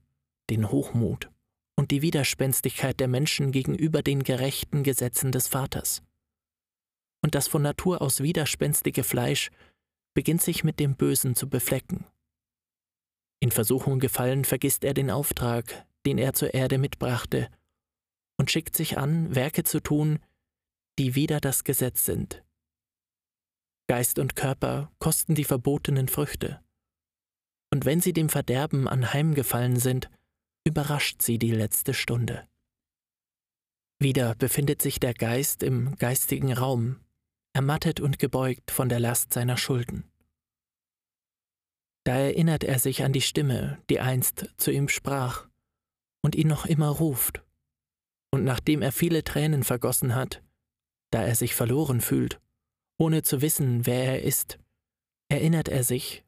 den 0.50 0.70
Hochmut 0.70 1.30
und 1.76 1.90
die 1.90 2.02
Widerspenstigkeit 2.02 3.00
der 3.00 3.08
Menschen 3.08 3.52
gegenüber 3.52 4.02
den 4.02 4.22
gerechten 4.22 4.82
Gesetzen 4.82 5.32
des 5.32 5.48
Vaters. 5.48 6.02
Und 7.22 7.34
das 7.34 7.48
von 7.48 7.62
Natur 7.62 8.02
aus 8.02 8.22
widerspenstige 8.22 9.04
Fleisch 9.04 9.50
beginnt 10.14 10.42
sich 10.42 10.64
mit 10.64 10.80
dem 10.80 10.96
Bösen 10.96 11.34
zu 11.34 11.48
beflecken. 11.48 12.04
In 13.40 13.50
Versuchung 13.50 13.98
gefallen 13.98 14.44
vergisst 14.44 14.84
er 14.84 14.94
den 14.94 15.10
Auftrag, 15.10 15.86
den 16.06 16.18
er 16.18 16.32
zur 16.32 16.54
Erde 16.54 16.78
mitbrachte, 16.78 17.48
und 18.38 18.50
schickt 18.50 18.76
sich 18.76 18.98
an, 18.98 19.34
Werke 19.34 19.64
zu 19.64 19.80
tun, 19.80 20.18
die 20.98 21.14
wider 21.14 21.40
das 21.40 21.64
Gesetz 21.64 22.04
sind. 22.04 22.44
Geist 23.88 24.18
und 24.18 24.36
Körper 24.36 24.92
kosten 24.98 25.34
die 25.34 25.44
verbotenen 25.44 26.08
Früchte. 26.08 26.61
Und 27.72 27.86
wenn 27.86 28.00
sie 28.00 28.12
dem 28.12 28.28
Verderben 28.28 28.86
anheimgefallen 28.86 29.76
sind, 29.76 30.10
überrascht 30.64 31.22
sie 31.22 31.38
die 31.38 31.52
letzte 31.52 31.94
Stunde. 31.94 32.46
Wieder 33.98 34.34
befindet 34.34 34.82
sich 34.82 35.00
der 35.00 35.14
Geist 35.14 35.62
im 35.62 35.96
geistigen 35.96 36.52
Raum, 36.52 37.00
ermattet 37.54 38.00
und 38.00 38.18
gebeugt 38.18 38.70
von 38.70 38.88
der 38.88 39.00
Last 39.00 39.32
seiner 39.32 39.56
Schulden. 39.56 40.04
Da 42.04 42.16
erinnert 42.16 42.64
er 42.64 42.78
sich 42.78 43.04
an 43.04 43.12
die 43.12 43.20
Stimme, 43.20 43.80
die 43.88 44.00
einst 44.00 44.52
zu 44.58 44.70
ihm 44.70 44.88
sprach 44.88 45.48
und 46.22 46.34
ihn 46.34 46.48
noch 46.48 46.66
immer 46.66 46.88
ruft. 46.88 47.42
Und 48.32 48.44
nachdem 48.44 48.82
er 48.82 48.92
viele 48.92 49.24
Tränen 49.24 49.62
vergossen 49.62 50.14
hat, 50.14 50.42
da 51.10 51.22
er 51.22 51.36
sich 51.36 51.54
verloren 51.54 52.00
fühlt, 52.00 52.40
ohne 52.98 53.22
zu 53.22 53.40
wissen, 53.40 53.86
wer 53.86 54.04
er 54.04 54.22
ist, 54.22 54.58
erinnert 55.28 55.68
er 55.68 55.84
sich, 55.84 56.21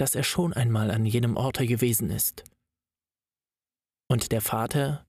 dass 0.00 0.14
er 0.14 0.24
schon 0.24 0.54
einmal 0.54 0.90
an 0.90 1.04
jenem 1.04 1.36
Orte 1.36 1.66
gewesen 1.66 2.10
ist. 2.10 2.44
Und 4.08 4.32
der 4.32 4.40
Vater, 4.40 5.06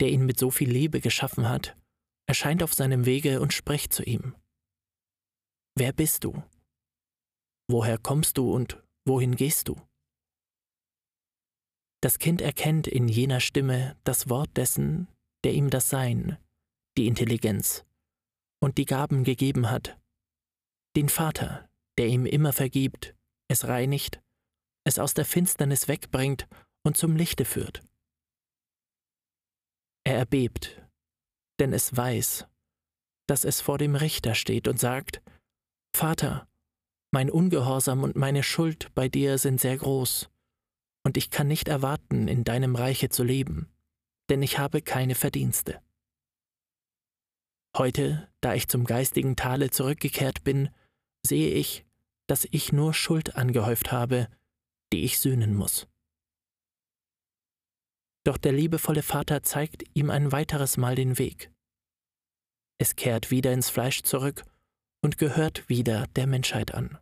der 0.00 0.10
ihn 0.10 0.26
mit 0.26 0.38
so 0.38 0.50
viel 0.50 0.70
Liebe 0.70 1.00
geschaffen 1.00 1.48
hat, 1.48 1.76
erscheint 2.28 2.62
auf 2.62 2.74
seinem 2.74 3.06
Wege 3.06 3.40
und 3.40 3.54
spricht 3.54 3.92
zu 3.92 4.02
ihm. 4.02 4.36
Wer 5.76 5.92
bist 5.92 6.24
du? 6.24 6.42
Woher 7.70 7.98
kommst 7.98 8.36
du 8.36 8.52
und 8.52 8.82
Wohin 9.06 9.36
gehst 9.36 9.68
du? 9.68 9.80
Das 12.02 12.18
Kind 12.18 12.42
erkennt 12.42 12.86
in 12.86 13.08
jener 13.08 13.40
Stimme 13.40 13.96
das 14.04 14.28
Wort 14.28 14.54
dessen, 14.58 15.08
der 15.44 15.54
ihm 15.54 15.70
das 15.70 15.88
Sein, 15.88 16.36
die 16.98 17.06
Intelligenz 17.06 17.86
und 18.60 18.76
die 18.76 18.84
Gaben 18.84 19.24
gegeben 19.24 19.70
hat, 19.70 19.98
den 20.94 21.08
Vater, 21.08 21.70
der 21.96 22.08
ihm 22.08 22.26
immer 22.26 22.52
vergibt, 22.52 23.16
es 23.48 23.66
reinigt, 23.66 24.20
es 24.84 24.98
aus 24.98 25.14
der 25.14 25.24
Finsternis 25.24 25.88
wegbringt 25.88 26.46
und 26.84 26.96
zum 26.96 27.16
Lichte 27.16 27.44
führt. 27.44 27.82
Er 30.04 30.16
erbebt, 30.16 30.82
denn 31.58 31.72
es 31.72 31.96
weiß, 31.96 32.46
dass 33.26 33.44
es 33.44 33.60
vor 33.60 33.78
dem 33.78 33.94
Richter 33.94 34.34
steht 34.34 34.68
und 34.68 34.78
sagt, 34.78 35.22
Vater, 35.94 36.48
mein 37.10 37.30
Ungehorsam 37.30 38.02
und 38.02 38.16
meine 38.16 38.42
Schuld 38.42 38.94
bei 38.94 39.08
dir 39.08 39.38
sind 39.38 39.60
sehr 39.60 39.76
groß, 39.76 40.30
und 41.04 41.16
ich 41.16 41.30
kann 41.30 41.48
nicht 41.48 41.68
erwarten, 41.68 42.28
in 42.28 42.44
deinem 42.44 42.76
Reiche 42.76 43.08
zu 43.08 43.24
leben, 43.24 43.72
denn 44.28 44.42
ich 44.42 44.58
habe 44.58 44.82
keine 44.82 45.14
Verdienste. 45.14 45.80
Heute, 47.76 48.28
da 48.40 48.54
ich 48.54 48.68
zum 48.68 48.84
geistigen 48.84 49.36
Tale 49.36 49.70
zurückgekehrt 49.70 50.44
bin, 50.44 50.70
sehe 51.24 51.52
ich, 51.52 51.86
dass 52.28 52.46
ich 52.50 52.72
nur 52.72 52.94
Schuld 52.94 53.34
angehäuft 53.34 53.90
habe, 53.90 54.28
die 54.92 55.04
ich 55.04 55.18
sühnen 55.18 55.54
muss. 55.54 55.88
Doch 58.24 58.36
der 58.36 58.52
liebevolle 58.52 59.02
Vater 59.02 59.42
zeigt 59.42 59.84
ihm 59.94 60.10
ein 60.10 60.30
weiteres 60.32 60.76
Mal 60.76 60.94
den 60.94 61.18
Weg. 61.18 61.50
Es 62.78 62.94
kehrt 62.94 63.30
wieder 63.30 63.52
ins 63.52 63.70
Fleisch 63.70 64.02
zurück 64.02 64.44
und 65.02 65.18
gehört 65.18 65.68
wieder 65.68 66.06
der 66.08 66.26
Menschheit 66.26 66.74
an. 66.74 66.98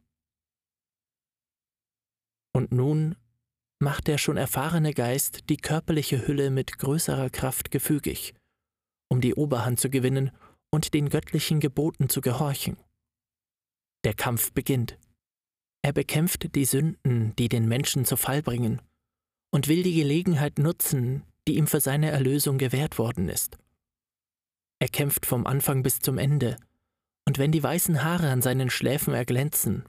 Und 2.55 2.73
nun 2.73 3.17
macht 3.79 4.07
der 4.07 4.19
schon 4.19 4.37
erfahrene 4.37 4.95
Geist 4.95 5.51
die 5.51 5.59
körperliche 5.59 6.27
Hülle 6.27 6.51
mit 6.51 6.79
größerer 6.79 7.29
Kraft 7.31 7.71
gefügig, 7.71 8.35
um 9.11 9.21
die 9.21 9.35
Oberhand 9.35 9.81
zu 9.81 9.91
gewinnen 9.91 10.31
und 10.71 10.95
den 10.95 11.11
göttlichen 11.11 11.61
Geboten 11.61 12.09
zu 12.09 12.21
gehorchen. 12.21 12.79
Der 14.05 14.15
Kampf 14.15 14.53
beginnt. 14.53 14.99
Er 15.87 15.93
bekämpft 15.93 16.53
die 16.57 16.65
Sünden, 16.65 17.33
die 17.37 17.49
den 17.49 17.69
Menschen 17.69 18.05
zu 18.05 18.17
Fall 18.17 18.43
bringen, 18.43 18.83
und 19.53 19.69
will 19.69 19.85
die 19.85 19.95
Gelegenheit 19.95 20.59
nutzen, 20.59 21.23
die 21.47 21.59
ihm 21.59 21.69
für 21.69 21.79
seine 21.79 22.11
Erlösung 22.11 22.59
gewährt 22.59 22.99
worden 22.99 23.29
ist. 23.29 23.57
Er 24.81 24.89
kämpft 24.89 25.27
vom 25.27 25.47
Anfang 25.47 25.85
bis 25.85 26.01
zum 26.01 26.19
Ende, 26.19 26.57
und 27.25 27.39
wenn 27.39 27.53
die 27.53 27.63
weißen 27.63 28.03
Haare 28.03 28.31
an 28.31 28.43
seinen 28.43 28.69
Schläfen 28.69 29.15
erglänzen 29.15 29.85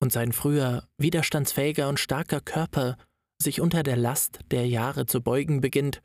und 0.00 0.10
sein 0.10 0.32
früher 0.32 0.88
widerstandsfähiger 0.98 1.88
und 1.88 2.00
starker 2.00 2.40
Körper 2.40 2.96
sich 3.40 3.60
unter 3.60 3.84
der 3.84 3.96
Last 3.96 4.40
der 4.50 4.66
Jahre 4.66 5.06
zu 5.06 5.22
beugen 5.22 5.60
beginnt 5.60 6.02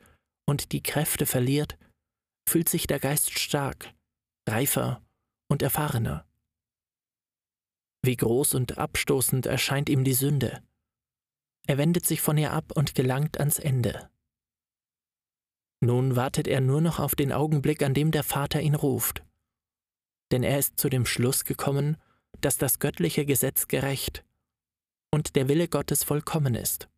und 0.48 0.70
die 0.70 0.84
Kräfte 0.84 1.26
verliert, 1.26 1.76
fühlt 2.48 2.68
sich 2.68 2.86
der 2.86 3.00
Geist 3.00 3.36
stark, 3.36 3.92
reifer 4.48 5.02
und 5.48 5.62
erfahrener. 5.62 6.25
Wie 8.06 8.16
groß 8.16 8.54
und 8.54 8.78
abstoßend 8.78 9.46
erscheint 9.46 9.88
ihm 9.88 10.04
die 10.04 10.14
Sünde. 10.14 10.62
Er 11.66 11.76
wendet 11.78 12.06
sich 12.06 12.20
von 12.20 12.38
ihr 12.38 12.52
ab 12.52 12.72
und 12.74 12.94
gelangt 12.94 13.38
ans 13.38 13.58
Ende. 13.58 14.08
Nun 15.80 16.16
wartet 16.16 16.48
er 16.48 16.60
nur 16.60 16.80
noch 16.80 17.00
auf 17.00 17.14
den 17.14 17.32
Augenblick, 17.32 17.82
an 17.82 17.92
dem 17.92 18.10
der 18.12 18.22
Vater 18.22 18.62
ihn 18.62 18.74
ruft 18.74 19.26
denn 20.32 20.42
er 20.42 20.58
ist 20.58 20.78
zu 20.78 20.88
dem 20.88 21.06
Schluss 21.06 21.44
gekommen, 21.44 21.96
dass 22.40 22.58
das 22.58 22.78
göttliche 22.78 23.24
Gesetz 23.24 23.68
gerecht 23.68 24.24
und 25.10 25.36
der 25.36 25.48
Wille 25.48 25.68
Gottes 25.68 26.04
vollkommen 26.04 26.54
ist, 26.54 26.88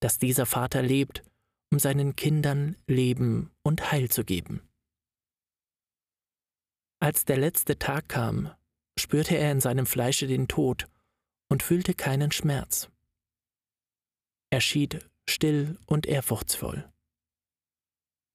dass 0.00 0.18
dieser 0.18 0.46
Vater 0.46 0.82
lebt, 0.82 1.22
um 1.72 1.78
seinen 1.78 2.14
Kindern 2.14 2.76
Leben 2.86 3.50
und 3.62 3.90
Heil 3.90 4.10
zu 4.10 4.24
geben. 4.24 4.62
Als 7.00 7.24
der 7.24 7.38
letzte 7.38 7.78
Tag 7.78 8.08
kam, 8.08 8.54
spürte 8.98 9.36
er 9.36 9.52
in 9.52 9.60
seinem 9.60 9.86
Fleische 9.86 10.26
den 10.26 10.48
Tod 10.48 10.86
und 11.48 11.62
fühlte 11.62 11.94
keinen 11.94 12.32
Schmerz. 12.32 12.90
Er 14.50 14.60
schied 14.60 15.08
still 15.28 15.78
und 15.86 16.06
ehrfurchtsvoll. 16.06 16.90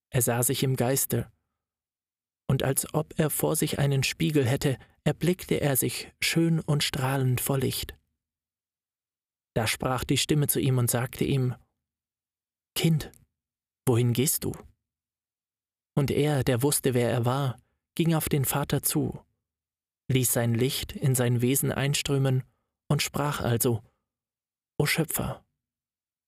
Er 0.10 0.22
sah 0.22 0.44
sich 0.44 0.64
im 0.64 0.76
Geiste, 0.76 1.32
und 2.48 2.64
als 2.64 2.94
ob 2.94 3.18
er 3.18 3.30
vor 3.30 3.56
sich 3.56 3.80
einen 3.80 4.04
Spiegel 4.04 4.46
hätte, 4.46 4.78
erblickte 5.06 5.62
er 5.62 5.78
sich 5.78 6.12
schön 6.20 6.60
und 6.60 6.84
strahlend 6.84 7.40
vor 7.40 7.58
Licht. 7.58 7.96
Da 9.54 9.68
sprach 9.68 10.04
die 10.04 10.18
Stimme 10.18 10.48
zu 10.48 10.60
ihm 10.60 10.78
und 10.78 10.92
sagte 10.92 11.24
ihm, 11.24 11.56
Kind, 12.76 13.10
wohin 13.86 14.12
gehst 14.12 14.44
du? 14.44 14.54
Und 15.96 16.12
er, 16.12 16.44
der 16.44 16.62
wusste, 16.62 16.94
wer 16.94 17.10
er 17.10 17.24
war, 17.24 17.58
ging 17.96 18.14
auf 18.16 18.28
den 18.28 18.44
Vater 18.44 18.84
zu, 18.84 19.20
ließ 20.12 20.32
sein 20.32 20.54
Licht 20.54 20.92
in 20.94 21.16
sein 21.16 21.42
Wesen 21.42 21.72
einströmen 21.72 22.44
und 22.90 23.02
sprach 23.02 23.42
also, 23.42 23.84
O 24.78 24.86
Schöpfer, 24.86 25.46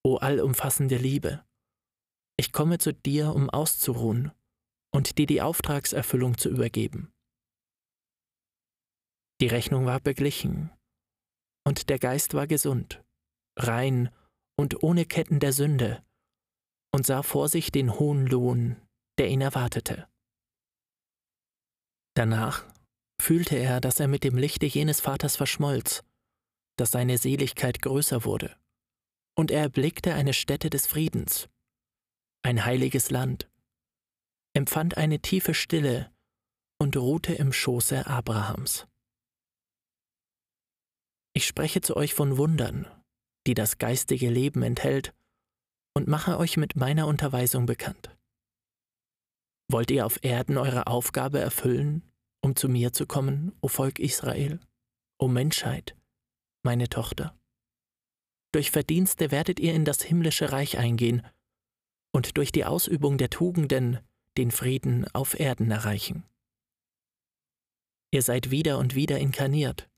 o 0.03 0.17
allumfassende 0.17 0.97
Liebe, 0.97 1.43
ich 2.37 2.51
komme 2.51 2.79
zu 2.79 2.93
dir, 2.93 3.33
um 3.35 3.49
auszuruhen 3.49 4.31
und 4.93 5.17
dir 5.17 5.25
die 5.25 5.41
Auftragserfüllung 5.41 6.37
zu 6.37 6.49
übergeben. 6.49 7.11
Die 9.41 9.47
Rechnung 9.47 9.85
war 9.85 9.99
beglichen, 9.99 10.71
und 11.65 11.89
der 11.89 11.99
Geist 11.99 12.33
war 12.33 12.47
gesund, 12.47 13.03
rein 13.57 14.09
und 14.57 14.83
ohne 14.83 15.05
Ketten 15.05 15.39
der 15.39 15.53
Sünde, 15.53 16.03
und 16.93 17.05
sah 17.05 17.23
vor 17.23 17.49
sich 17.49 17.71
den 17.71 17.97
hohen 17.99 18.27
Lohn, 18.27 18.77
der 19.17 19.29
ihn 19.29 19.41
erwartete. 19.41 20.07
Danach 22.15 22.72
fühlte 23.23 23.55
er, 23.55 23.79
dass 23.79 24.01
er 24.01 24.09
mit 24.09 24.25
dem 24.25 24.37
Lichte 24.37 24.65
jenes 24.65 24.99
Vaters 24.99 25.37
verschmolz, 25.37 26.03
dass 26.75 26.91
seine 26.91 27.17
Seligkeit 27.17 27.81
größer 27.81 28.25
wurde, 28.25 28.53
und 29.35 29.49
er 29.49 29.61
erblickte 29.61 30.13
eine 30.13 30.33
Stätte 30.33 30.69
des 30.69 30.87
Friedens, 30.87 31.47
ein 32.43 32.65
heiliges 32.65 33.11
Land, 33.11 33.49
empfand 34.53 34.97
eine 34.97 35.19
tiefe 35.21 35.53
Stille 35.53 36.11
und 36.79 36.97
ruhte 36.97 37.33
im 37.33 37.53
Schoße 37.53 38.05
Abrahams. 38.05 38.87
Ich 41.33 41.47
spreche 41.47 41.79
zu 41.79 41.95
euch 41.95 42.13
von 42.13 42.37
Wundern, 42.37 42.85
die 43.47 43.53
das 43.53 43.77
geistige 43.77 44.29
Leben 44.29 44.63
enthält, 44.63 45.15
und 45.95 46.09
mache 46.09 46.37
euch 46.37 46.57
mit 46.57 46.75
meiner 46.75 47.07
Unterweisung 47.07 47.67
bekannt. 47.67 48.15
Wollt 49.71 49.91
ihr 49.91 50.05
auf 50.05 50.19
Erden 50.23 50.57
eure 50.57 50.87
Aufgabe 50.87 51.39
erfüllen, 51.39 52.03
um 52.43 52.55
zu 52.55 52.67
mir 52.67 52.93
zu 52.93 53.07
kommen, 53.07 53.53
o 53.61 53.67
Volk 53.67 53.99
Israel, 53.99 54.59
o 55.17 55.27
Menschheit, 55.27 55.95
meine 56.63 56.89
Tochter? 56.89 57.37
Durch 58.51 58.69
Verdienste 58.69 59.31
werdet 59.31 59.59
ihr 59.59 59.73
in 59.73 59.85
das 59.85 60.03
himmlische 60.03 60.51
Reich 60.51 60.77
eingehen 60.77 61.25
und 62.13 62.37
durch 62.37 62.51
die 62.51 62.65
Ausübung 62.65 63.17
der 63.17 63.29
Tugenden 63.29 63.99
den 64.37 64.51
Frieden 64.51 65.07
auf 65.13 65.39
Erden 65.39 65.71
erreichen. 65.71 66.23
Ihr 68.11 68.21
seid 68.21 68.51
wieder 68.51 68.77
und 68.77 68.93
wieder 68.93 69.17
inkarniert, 69.17 69.89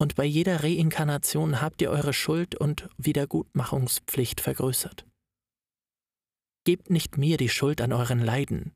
und 0.00 0.16
bei 0.16 0.24
jeder 0.24 0.64
Reinkarnation 0.64 1.60
habt 1.60 1.80
ihr 1.82 1.90
eure 1.90 2.12
Schuld 2.12 2.56
und 2.56 2.88
Wiedergutmachungspflicht 2.96 4.40
vergrößert. 4.40 5.06
Gebt 6.64 6.90
nicht 6.90 7.16
mir 7.16 7.36
die 7.36 7.48
Schuld 7.48 7.80
an 7.80 7.92
euren 7.92 8.18
Leiden, 8.20 8.74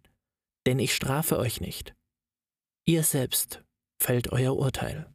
denn 0.67 0.79
ich 0.79 0.95
strafe 0.95 1.39
euch 1.39 1.61
nicht. 1.61 1.97
Ihr 2.89 3.03
selbst 3.03 3.63
fällt 4.03 4.33
euer 4.33 4.57
Urteil. 4.57 5.15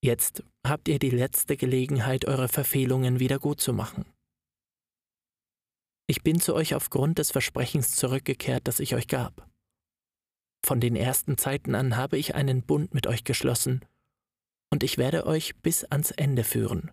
Jetzt 0.00 0.44
habt 0.64 0.86
ihr 0.86 1.00
die 1.00 1.10
letzte 1.10 1.56
Gelegenheit, 1.56 2.26
eure 2.26 2.46
Verfehlungen 2.46 3.18
wiedergutzumachen. 3.18 4.04
Ich 6.06 6.22
bin 6.22 6.38
zu 6.38 6.54
euch 6.54 6.76
aufgrund 6.76 7.18
des 7.18 7.32
Versprechens 7.32 7.96
zurückgekehrt, 7.96 8.68
das 8.68 8.78
ich 8.78 8.94
euch 8.94 9.08
gab. 9.08 9.50
Von 10.64 10.78
den 10.78 10.94
ersten 10.94 11.36
Zeiten 11.36 11.74
an 11.74 11.96
habe 11.96 12.18
ich 12.18 12.36
einen 12.36 12.62
Bund 12.62 12.94
mit 12.94 13.08
euch 13.08 13.24
geschlossen, 13.24 13.84
und 14.70 14.84
ich 14.84 14.96
werde 14.96 15.26
euch 15.26 15.56
bis 15.56 15.82
ans 15.82 16.12
Ende 16.12 16.44
führen. 16.44 16.92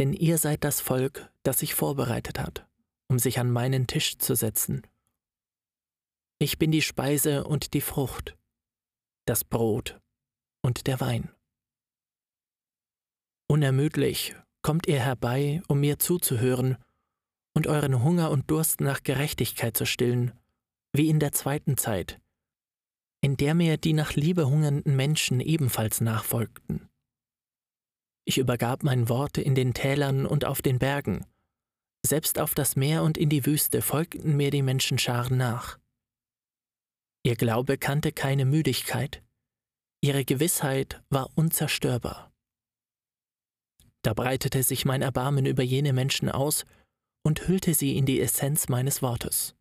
Denn 0.00 0.12
ihr 0.12 0.38
seid 0.38 0.64
das 0.64 0.80
Volk, 0.80 1.30
das 1.44 1.60
sich 1.60 1.76
vorbereitet 1.76 2.40
hat, 2.40 2.66
um 3.06 3.20
sich 3.20 3.38
an 3.38 3.52
meinen 3.52 3.86
Tisch 3.86 4.18
zu 4.18 4.34
setzen. 4.34 4.82
Ich 6.38 6.58
bin 6.58 6.70
die 6.70 6.82
Speise 6.82 7.44
und 7.44 7.72
die 7.72 7.80
Frucht, 7.80 8.36
das 9.26 9.42
Brot 9.42 9.98
und 10.62 10.86
der 10.86 11.00
Wein. 11.00 11.30
Unermüdlich 13.48 14.36
kommt 14.60 14.86
ihr 14.86 15.00
herbei, 15.00 15.62
um 15.66 15.80
mir 15.80 15.98
zuzuhören 15.98 16.76
und 17.54 17.66
euren 17.68 18.02
Hunger 18.02 18.30
und 18.30 18.50
Durst 18.50 18.82
nach 18.82 19.02
Gerechtigkeit 19.02 19.78
zu 19.78 19.86
stillen, 19.86 20.38
wie 20.92 21.08
in 21.08 21.20
der 21.20 21.32
zweiten 21.32 21.78
Zeit, 21.78 22.20
in 23.22 23.38
der 23.38 23.54
mir 23.54 23.78
die 23.78 23.94
nach 23.94 24.12
Liebe 24.12 24.46
hungernden 24.46 24.94
Menschen 24.94 25.40
ebenfalls 25.40 26.02
nachfolgten. 26.02 26.90
Ich 28.26 28.36
übergab 28.36 28.82
mein 28.82 29.08
Wort 29.08 29.38
in 29.38 29.54
den 29.54 29.72
Tälern 29.72 30.26
und 30.26 30.44
auf 30.44 30.60
den 30.60 30.78
Bergen, 30.78 31.24
selbst 32.04 32.38
auf 32.38 32.54
das 32.54 32.76
Meer 32.76 33.04
und 33.04 33.16
in 33.16 33.30
die 33.30 33.46
Wüste 33.46 33.80
folgten 33.80 34.36
mir 34.36 34.50
die 34.50 34.62
Menschenscharen 34.62 35.38
nach. 35.38 35.78
Ihr 37.26 37.34
Glaube 37.34 37.76
kannte 37.76 38.12
keine 38.12 38.44
Müdigkeit, 38.44 39.20
ihre 40.00 40.24
Gewissheit 40.24 41.02
war 41.10 41.28
unzerstörbar. 41.34 42.32
Da 44.02 44.14
breitete 44.14 44.62
sich 44.62 44.84
mein 44.84 45.02
Erbarmen 45.02 45.44
über 45.44 45.64
jene 45.64 45.92
Menschen 45.92 46.28
aus 46.28 46.64
und 47.24 47.48
hüllte 47.48 47.74
sie 47.74 47.96
in 47.96 48.06
die 48.06 48.20
Essenz 48.20 48.68
meines 48.68 49.02
Wortes. 49.02 49.56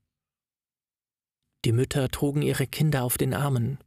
Die 1.65 1.71
Mütter 1.71 2.07
trugen 2.09 2.43
ihre 2.43 2.67
Kinder 2.67 3.03
auf 3.03 3.17
den 3.17 3.33
Armen. 3.33 3.79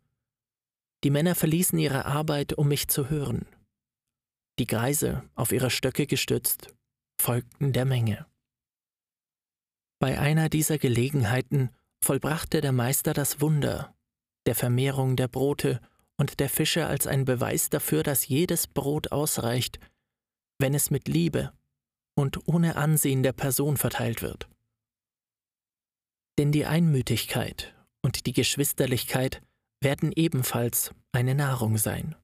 Die 1.04 1.10
Männer 1.10 1.36
verließen 1.36 1.78
ihre 1.78 2.04
Arbeit, 2.04 2.54
um 2.54 2.66
mich 2.66 2.88
zu 2.88 3.08
hören. 3.08 3.46
Die 4.58 4.66
Greise, 4.66 5.22
auf 5.36 5.52
ihre 5.52 5.70
Stöcke 5.70 6.08
gestützt, 6.08 6.74
folgten 7.22 7.72
der 7.72 7.84
Menge. 7.84 8.26
Bei 10.00 10.18
einer 10.18 10.48
dieser 10.48 10.78
Gelegenheiten 10.78 11.70
vollbrachte 12.04 12.60
der 12.60 12.72
Meister 12.72 13.12
das 13.12 13.40
Wunder 13.40 13.94
der 14.48 14.54
Vermehrung 14.54 15.14
der 15.14 15.28
Brote 15.28 15.78
und 16.16 16.40
der 16.40 16.48
Fische 16.48 16.86
als 16.86 17.06
ein 17.06 17.26
Beweis 17.26 17.68
dafür, 17.68 18.02
dass 18.02 18.28
jedes 18.28 18.66
Brot 18.66 19.12
ausreicht, 19.12 19.78
wenn 20.58 20.72
es 20.72 20.90
mit 20.90 21.06
Liebe 21.06 21.52
und 22.16 22.48
ohne 22.48 22.76
Ansehen 22.76 23.22
der 23.22 23.34
Person 23.34 23.76
verteilt 23.76 24.22
wird. 24.22 24.48
Denn 26.38 26.50
die 26.50 26.64
Einmütigkeit 26.64 27.74
und 28.00 28.24
die 28.24 28.32
Geschwisterlichkeit 28.32 29.42
werden 29.82 30.12
ebenfalls 30.12 30.94
eine 31.12 31.34
Nahrung 31.34 31.76
sein. 31.76 32.16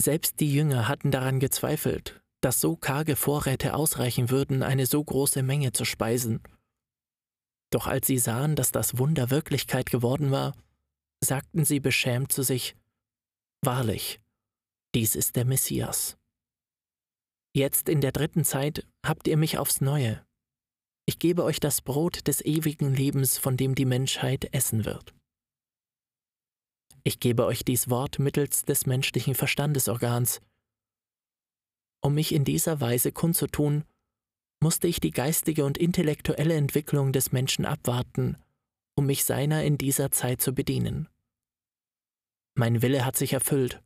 Selbst 0.00 0.40
die 0.40 0.50
Jünger 0.52 0.88
hatten 0.88 1.10
daran 1.10 1.40
gezweifelt, 1.40 2.22
dass 2.40 2.60
so 2.60 2.74
karge 2.76 3.16
Vorräte 3.16 3.74
ausreichen 3.74 4.30
würden, 4.30 4.62
eine 4.62 4.86
so 4.86 5.04
große 5.04 5.42
Menge 5.42 5.72
zu 5.72 5.84
speisen. 5.84 6.40
Doch 7.70 7.86
als 7.86 8.06
sie 8.06 8.18
sahen, 8.18 8.56
dass 8.56 8.72
das 8.72 8.98
Wunder 8.98 9.30
Wirklichkeit 9.30 9.90
geworden 9.90 10.30
war, 10.30 10.54
sagten 11.22 11.64
sie 11.64 11.80
beschämt 11.80 12.32
zu 12.32 12.42
sich, 12.42 12.76
Wahrlich, 13.60 14.20
dies 14.94 15.16
ist 15.16 15.36
der 15.36 15.44
Messias. 15.44 16.16
Jetzt 17.52 17.88
in 17.88 18.00
der 18.00 18.12
dritten 18.12 18.44
Zeit 18.44 18.86
habt 19.04 19.26
ihr 19.26 19.36
mich 19.36 19.58
aufs 19.58 19.80
neue. 19.80 20.24
Ich 21.06 21.18
gebe 21.18 21.42
euch 21.42 21.58
das 21.58 21.80
Brot 21.80 22.28
des 22.28 22.44
ewigen 22.44 22.94
Lebens, 22.94 23.38
von 23.38 23.56
dem 23.56 23.74
die 23.74 23.86
Menschheit 23.86 24.52
essen 24.54 24.84
wird. 24.84 25.14
Ich 27.02 27.20
gebe 27.20 27.46
euch 27.46 27.64
dies 27.64 27.88
Wort 27.88 28.18
mittels 28.18 28.62
des 28.62 28.86
menschlichen 28.86 29.34
Verstandesorgans. 29.34 30.40
Um 32.00 32.14
mich 32.14 32.32
in 32.32 32.44
dieser 32.44 32.80
Weise 32.80 33.10
kundzutun, 33.10 33.84
musste 34.60 34.88
ich 34.88 35.00
die 35.00 35.10
geistige 35.10 35.64
und 35.64 35.78
intellektuelle 35.78 36.54
Entwicklung 36.54 37.12
des 37.12 37.32
Menschen 37.32 37.64
abwarten, 37.64 38.36
um 38.96 39.06
mich 39.06 39.24
seiner 39.24 39.62
in 39.64 39.78
dieser 39.78 40.10
Zeit 40.10 40.40
zu 40.40 40.54
bedienen. 40.54 41.08
Mein 42.54 42.82
Wille 42.82 43.04
hat 43.04 43.16
sich 43.16 43.32
erfüllt, 43.32 43.82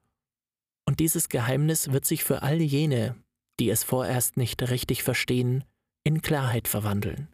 und 0.86 0.98
dieses 1.00 1.28
Geheimnis 1.28 1.92
wird 1.92 2.04
sich 2.06 2.24
für 2.24 2.42
all 2.42 2.60
jene, 2.60 3.16
die 3.60 3.70
es 3.70 3.84
vorerst 3.84 4.36
nicht 4.36 4.62
richtig 4.70 5.02
verstehen, 5.02 5.64
in 6.04 6.22
Klarheit 6.22 6.68
verwandeln. 6.68 7.28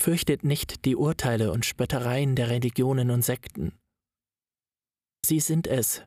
fürchtet 0.00 0.44
nicht 0.44 0.84
die 0.84 0.94
Urteile 0.94 1.50
und 1.50 1.64
Spöttereien 1.64 2.36
der 2.36 2.48
Religionen 2.48 3.10
und 3.10 3.22
Sekten. 3.22 3.72
Sie 5.24 5.40
sind 5.40 5.66
es, 5.66 6.04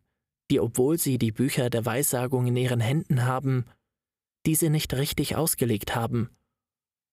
die, 0.49 0.61
obwohl 0.61 0.97
sie 0.97 1.17
die 1.17 1.33
Bücher 1.33 1.69
der 1.69 1.85
Weissagung 1.85 2.47
in 2.47 2.55
ihren 2.55 2.79
Händen 2.79 3.25
haben, 3.25 3.65
diese 4.45 4.69
nicht 4.69 4.93
richtig 4.93 5.35
ausgelegt 5.35 5.95
haben 5.95 6.29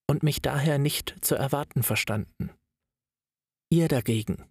und 0.08 0.22
mich 0.22 0.42
daher 0.42 0.78
nicht 0.78 1.16
zu 1.20 1.34
erwarten 1.34 1.82
verstanden. 1.82 2.50
Ihr 3.70 3.88
dagegen, 3.88 4.44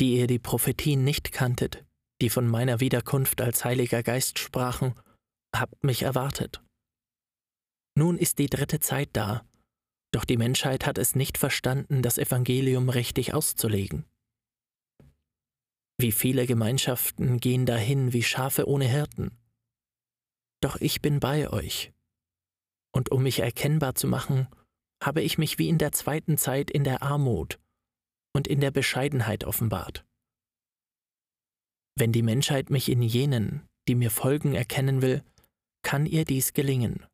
die 0.00 0.16
ihr 0.16 0.26
die 0.26 0.38
Prophetien 0.38 1.04
nicht 1.04 1.32
kanntet, 1.32 1.84
die 2.22 2.30
von 2.30 2.48
meiner 2.48 2.80
Wiederkunft 2.80 3.40
als 3.40 3.64
Heiliger 3.64 4.02
Geist 4.02 4.38
sprachen, 4.38 4.94
habt 5.54 5.84
mich 5.84 6.02
erwartet. 6.02 6.62
Nun 7.96 8.18
ist 8.18 8.38
die 8.38 8.48
dritte 8.48 8.80
Zeit 8.80 9.10
da, 9.12 9.44
doch 10.12 10.24
die 10.24 10.36
Menschheit 10.36 10.86
hat 10.86 10.98
es 10.98 11.14
nicht 11.14 11.38
verstanden, 11.38 12.02
das 12.02 12.18
Evangelium 12.18 12.88
richtig 12.88 13.34
auszulegen. 13.34 14.06
Wie 15.98 16.12
viele 16.12 16.46
Gemeinschaften 16.46 17.38
gehen 17.38 17.66
dahin 17.66 18.12
wie 18.12 18.22
Schafe 18.22 18.66
ohne 18.66 18.86
Hirten. 18.86 19.36
Doch 20.60 20.76
ich 20.80 21.00
bin 21.00 21.20
bei 21.20 21.50
euch. 21.50 21.92
Und 22.92 23.10
um 23.12 23.22
mich 23.22 23.40
erkennbar 23.40 23.94
zu 23.94 24.06
machen, 24.06 24.48
habe 25.02 25.22
ich 25.22 25.38
mich 25.38 25.58
wie 25.58 25.68
in 25.68 25.78
der 25.78 25.92
zweiten 25.92 26.36
Zeit 26.36 26.70
in 26.70 26.84
der 26.84 27.02
Armut 27.02 27.58
und 28.34 28.46
in 28.46 28.60
der 28.60 28.70
Bescheidenheit 28.70 29.44
offenbart. 29.44 30.04
Wenn 31.96 32.12
die 32.12 32.22
Menschheit 32.22 32.70
mich 32.70 32.88
in 32.88 33.02
jenen, 33.02 33.68
die 33.88 33.94
mir 33.94 34.10
folgen, 34.10 34.54
erkennen 34.54 35.02
will, 35.02 35.22
kann 35.82 36.06
ihr 36.06 36.24
dies 36.24 36.52
gelingen. 36.52 37.06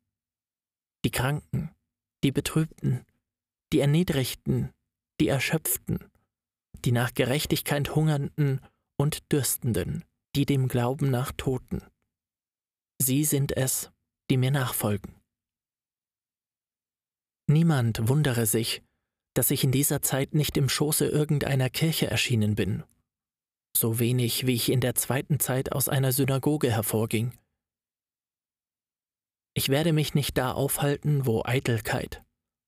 Die 1.04 1.10
Kranken, 1.10 1.70
die 2.24 2.32
Betrübten, 2.32 3.04
die 3.72 3.80
Erniedrigten, 3.80 4.70
die 5.20 5.28
Erschöpften, 5.28 6.04
die 6.84 6.92
nach 6.92 7.14
Gerechtigkeit 7.14 7.94
Hungernden 7.94 8.60
und 8.96 9.30
Dürstenden, 9.32 10.04
die 10.34 10.46
dem 10.46 10.68
Glauben 10.68 11.10
nach 11.10 11.32
Toten. 11.32 11.82
Sie 12.98 13.24
sind 13.24 13.56
es, 13.56 13.90
die 14.30 14.36
mir 14.36 14.50
nachfolgen. 14.50 15.14
Niemand 17.48 18.08
wundere 18.08 18.46
sich, 18.46 18.82
dass 19.34 19.50
ich 19.50 19.62
in 19.62 19.70
dieser 19.70 20.02
Zeit 20.02 20.34
nicht 20.34 20.56
im 20.56 20.68
Schoße 20.68 21.06
irgendeiner 21.06 21.70
Kirche 21.70 22.08
erschienen 22.08 22.54
bin, 22.54 22.82
so 23.76 23.98
wenig 23.98 24.46
wie 24.46 24.54
ich 24.54 24.70
in 24.70 24.80
der 24.80 24.94
zweiten 24.94 25.38
Zeit 25.38 25.72
aus 25.72 25.88
einer 25.88 26.12
Synagoge 26.12 26.70
hervorging. 26.70 27.38
Ich 29.54 29.68
werde 29.68 29.92
mich 29.92 30.14
nicht 30.14 30.36
da 30.36 30.52
aufhalten, 30.52 31.26
wo 31.26 31.42
Eitelkeit, 31.44 32.24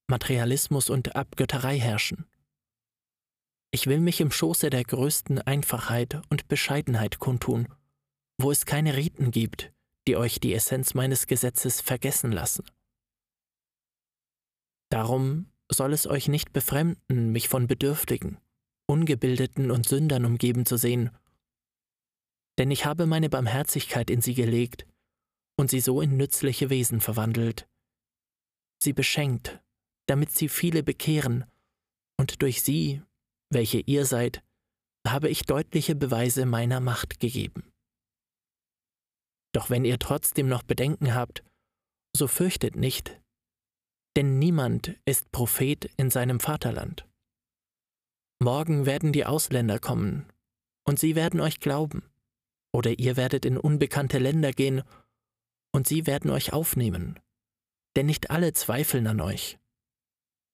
Materialismus 0.07 0.89
und 0.89 1.15
Abgötterei 1.15 1.79
herrschen. 1.79 2.25
Ich 3.71 3.87
will 3.87 3.99
mich 3.99 4.21
im 4.21 4.31
Schoße 4.31 4.69
der 4.69 4.83
größten 4.83 5.39
Einfachheit 5.41 6.21
und 6.29 6.47
Bescheidenheit 6.47 7.19
kundtun, 7.19 7.67
wo 8.39 8.51
es 8.51 8.65
keine 8.65 8.95
Riten 8.95 9.31
gibt, 9.31 9.71
die 10.09 10.15
euch 10.15 10.39
die 10.39 10.55
Essenz 10.55 10.95
meines 10.95 11.27
Gesetzes 11.27 11.81
vergessen 11.81 12.31
lassen. 12.31 12.65
Darum 14.89 15.51
soll 15.71 15.93
es 15.93 16.07
euch 16.07 16.27
nicht 16.27 16.51
befremden, 16.51 17.31
mich 17.31 17.47
von 17.47 17.67
Bedürftigen, 17.67 18.39
Ungebildeten 18.87 19.69
und 19.69 19.87
Sündern 19.87 20.25
umgeben 20.25 20.65
zu 20.65 20.77
sehen, 20.77 21.11
denn 22.57 22.71
ich 22.71 22.85
habe 22.85 23.05
meine 23.05 23.29
Barmherzigkeit 23.29 24.09
in 24.09 24.23
sie 24.23 24.33
gelegt 24.33 24.87
und 25.59 25.69
sie 25.69 25.79
so 25.79 26.01
in 26.01 26.17
nützliche 26.17 26.71
Wesen 26.71 27.01
verwandelt, 27.01 27.67
sie 28.81 28.93
beschenkt, 28.93 29.61
damit 30.07 30.31
sie 30.31 30.49
viele 30.49 30.81
bekehren, 30.81 31.45
und 32.17 32.41
durch 32.41 32.63
sie 32.63 33.03
welche 33.51 33.81
ihr 33.81 34.07
seid, 34.07 34.43
habe 35.07 35.29
ich 35.29 35.43
deutliche 35.43 35.93
Beweise 35.93 36.47
meiner 36.47 36.79
Macht 36.79 37.19
gegeben. 37.19 37.71
Doch 39.53 39.69
wenn 39.69 39.85
ihr 39.85 39.99
trotzdem 39.99 40.47
noch 40.47 40.63
Bedenken 40.63 41.15
habt, 41.15 41.43
so 42.15 42.27
fürchtet 42.27 42.75
nicht, 42.75 43.19
denn 44.15 44.39
niemand 44.39 44.95
ist 45.05 45.31
Prophet 45.31 45.85
in 45.97 46.09
seinem 46.09 46.39
Vaterland. 46.39 47.07
Morgen 48.41 48.85
werden 48.85 49.11
die 49.11 49.25
Ausländer 49.25 49.79
kommen, 49.79 50.25
und 50.87 50.99
sie 50.99 51.15
werden 51.15 51.39
euch 51.39 51.59
glauben, 51.59 52.03
oder 52.73 52.97
ihr 52.97 53.17
werdet 53.17 53.45
in 53.45 53.57
unbekannte 53.57 54.17
Länder 54.17 54.51
gehen, 54.51 54.83
und 55.73 55.87
sie 55.87 56.07
werden 56.07 56.31
euch 56.31 56.53
aufnehmen, 56.53 57.19
denn 57.95 58.07
nicht 58.07 58.31
alle 58.31 58.53
zweifeln 58.53 59.07
an 59.07 59.21
euch. 59.21 59.59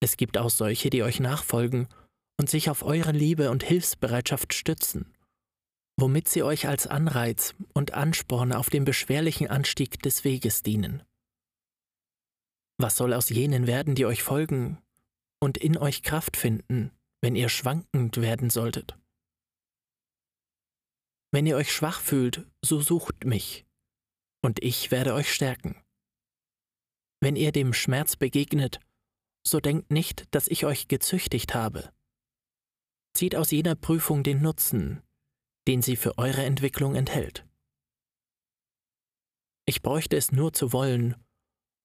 Es 0.02 0.18
gibt 0.18 0.38
auch 0.38 0.50
solche, 0.50 0.90
die 0.90 1.04
euch 1.04 1.20
nachfolgen 1.20 1.88
und 2.38 2.50
sich 2.50 2.70
auf 2.70 2.84
eure 2.84 3.12
Liebe 3.12 3.50
und 3.50 3.64
Hilfsbereitschaft 3.64 4.54
stützen, 4.54 5.15
womit 5.98 6.28
sie 6.28 6.44
euch 6.44 6.68
als 6.68 6.88
Anreiz 6.88 7.56
und 7.74 7.94
Ansporn 7.94 8.52
auf 8.52 8.70
dem 8.70 8.86
beschwerlichen 8.86 9.48
Anstieg 9.48 10.02
des 10.02 10.24
Weges 10.24 10.64
dienen. 10.64 11.04
Was 12.78 12.98
soll 12.98 13.14
aus 13.14 13.30
jenen 13.30 13.68
werden, 13.68 13.96
die 13.96 14.06
euch 14.06 14.22
folgen 14.22 14.82
und 15.40 15.58
in 15.58 15.78
euch 15.78 16.04
Kraft 16.04 16.36
finden, 16.36 16.92
wenn 17.22 17.36
ihr 17.36 17.50
schwankend 17.50 18.18
werden 18.18 18.50
solltet? 18.50 18.98
Wenn 21.32 21.46
ihr 21.46 21.56
euch 21.56 21.72
schwach 21.72 22.02
fühlt, 22.02 22.46
so 22.62 22.82
sucht 22.82 23.26
mich, 23.26 23.66
und 24.44 24.64
ich 24.64 24.92
werde 24.92 25.14
euch 25.14 25.34
stärken. 25.34 25.82
Wenn 27.22 27.36
ihr 27.36 27.52
dem 27.52 27.74
Schmerz 27.74 28.16
begegnet, 28.16 28.80
so 29.46 29.60
denkt 29.60 29.92
nicht, 29.92 30.26
dass 30.32 30.48
ich 30.48 30.66
euch 30.66 30.88
gezüchtigt 30.88 31.54
habe, 31.54 31.92
Zieht 33.16 33.38
aus 33.38 33.52
jeder 33.52 33.76
Prüfung 33.76 34.24
den 34.24 34.42
Nutzen, 34.42 35.02
den 35.68 35.82
sie 35.82 35.96
für 35.96 36.18
eure 36.18 36.44
Entwicklung 36.44 36.96
enthält. 36.96 37.46
Ich 39.66 39.82
bräuchte 39.82 40.16
es 40.16 40.32
nur 40.32 40.54
zu 40.54 40.74
wollen, 40.74 41.16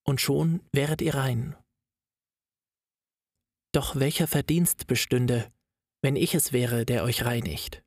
und 0.04 0.20
schon 0.20 0.60
wäret 0.72 1.02
ihr 1.02 1.14
rein. 1.14 1.56
Doch 3.72 3.96
welcher 3.96 4.26
Verdienst 4.26 4.86
bestünde, 4.86 5.52
wenn 6.02 6.16
ich 6.16 6.34
es 6.34 6.52
wäre, 6.52 6.84
der 6.84 7.04
euch 7.04 7.24
reinigt? 7.24 7.84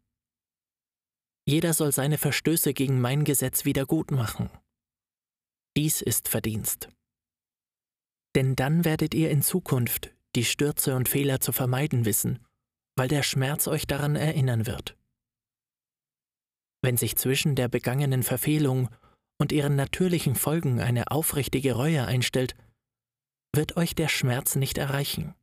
Jeder 1.45 1.73
soll 1.73 1.91
seine 1.91 2.17
Verstöße 2.17 2.73
gegen 2.73 3.01
mein 3.01 3.25
Gesetz 3.25 3.65
wieder 3.65 3.85
gut 3.85 4.11
machen. 4.11 4.49
Dies 5.75 6.01
ist 6.01 6.29
Verdienst. 6.29 6.89
Denn 8.35 8.55
dann 8.55 8.85
werdet 8.85 9.13
ihr 9.13 9.29
in 9.29 9.41
Zukunft 9.41 10.15
die 10.35 10.45
Stürze 10.45 10.95
und 10.95 11.09
Fehler 11.09 11.39
zu 11.41 11.51
vermeiden 11.51 12.05
wissen 12.05 12.45
weil 12.95 13.07
der 13.07 13.23
Schmerz 13.23 13.67
euch 13.67 13.87
daran 13.87 14.15
erinnern 14.15 14.65
wird. 14.65 14.97
Wenn 16.83 16.97
sich 16.97 17.15
zwischen 17.15 17.55
der 17.55 17.69
begangenen 17.69 18.23
Verfehlung 18.23 18.89
und 19.39 19.53
ihren 19.53 19.75
natürlichen 19.77 20.35
Folgen 20.35 20.81
eine 20.81 21.11
aufrichtige 21.11 21.73
Reue 21.73 22.05
einstellt, 22.05 22.55
wird 23.55 23.77
euch 23.77 23.95
der 23.95 24.09
Schmerz 24.09 24.55
nicht 24.55 24.77
erreichen. 24.77 25.33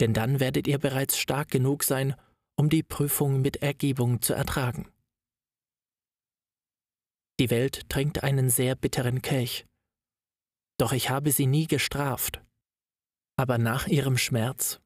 Denn 0.00 0.12
dann 0.12 0.40
werdet 0.40 0.66
ihr 0.68 0.78
bereits 0.78 1.16
stark 1.16 1.50
genug 1.50 1.82
sein, 1.82 2.14
um 2.56 2.68
die 2.68 2.82
Prüfung 2.82 3.40
mit 3.40 3.62
Ergebung 3.62 4.20
zu 4.20 4.34
ertragen. 4.34 4.88
Die 7.40 7.50
Welt 7.50 7.88
trinkt 7.88 8.22
einen 8.22 8.50
sehr 8.50 8.76
bitteren 8.76 9.22
Kelch, 9.22 9.66
doch 10.78 10.92
ich 10.92 11.08
habe 11.08 11.32
sie 11.32 11.46
nie 11.46 11.66
gestraft, 11.66 12.42
aber 13.36 13.58
nach 13.58 13.86
ihrem 13.86 14.18
Schmerz 14.18 14.80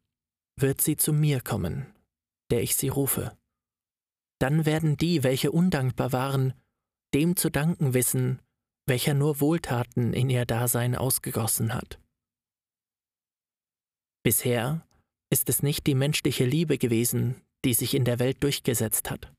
wird 0.57 0.81
sie 0.81 0.97
zu 0.97 1.13
mir 1.13 1.41
kommen, 1.41 1.93
der 2.51 2.63
ich 2.63 2.77
sie 2.77 2.89
rufe. 2.89 3.37
Dann 4.39 4.67
werden 4.67 4.97
die, 4.97 5.23
welche 5.23 5.51
undankbar 5.51 6.13
waren, 6.13 6.55
dem 7.15 7.37
zu 7.37 7.51
danken 7.51 7.95
wissen, 7.95 8.41
welcher 8.87 9.15
nur 9.15 9.41
Wohltaten 9.41 10.13
in 10.13 10.31
ihr 10.31 10.47
Dasein 10.47 10.95
ausgegossen 10.95 11.75
hat. 11.75 11.99
Bisher 14.25 14.87
ist 15.31 15.49
es 15.49 15.63
nicht 15.63 15.87
die 15.87 15.95
menschliche 15.95 16.45
Liebe 16.45 16.79
gewesen, 16.79 17.43
die 17.65 17.75
sich 17.75 17.95
in 17.95 18.05
der 18.05 18.19
Welt 18.19 18.43
durchgesetzt 18.43 19.11
hat. 19.11 19.33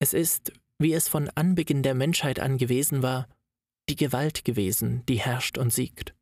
Es 0.00 0.12
ist, 0.12 0.52
wie 0.78 0.92
es 0.92 1.08
von 1.08 1.28
Anbeginn 1.30 1.82
der 1.82 1.94
Menschheit 1.94 2.38
an 2.38 2.58
gewesen 2.58 3.02
war, 3.02 3.28
die 3.88 3.96
Gewalt 3.96 4.44
gewesen, 4.44 5.04
die 5.06 5.18
herrscht 5.18 5.58
und 5.58 5.72
siegt. 5.72 6.14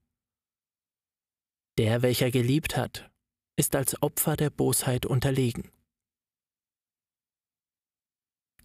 Der, 1.79 2.01
welcher 2.01 2.31
geliebt 2.31 2.77
hat, 2.77 3.11
ist 3.57 3.75
als 3.77 4.01
Opfer 4.03 4.37
der 4.37 4.51
Bosheit 4.51 5.05
unterlegen. 5.05 5.71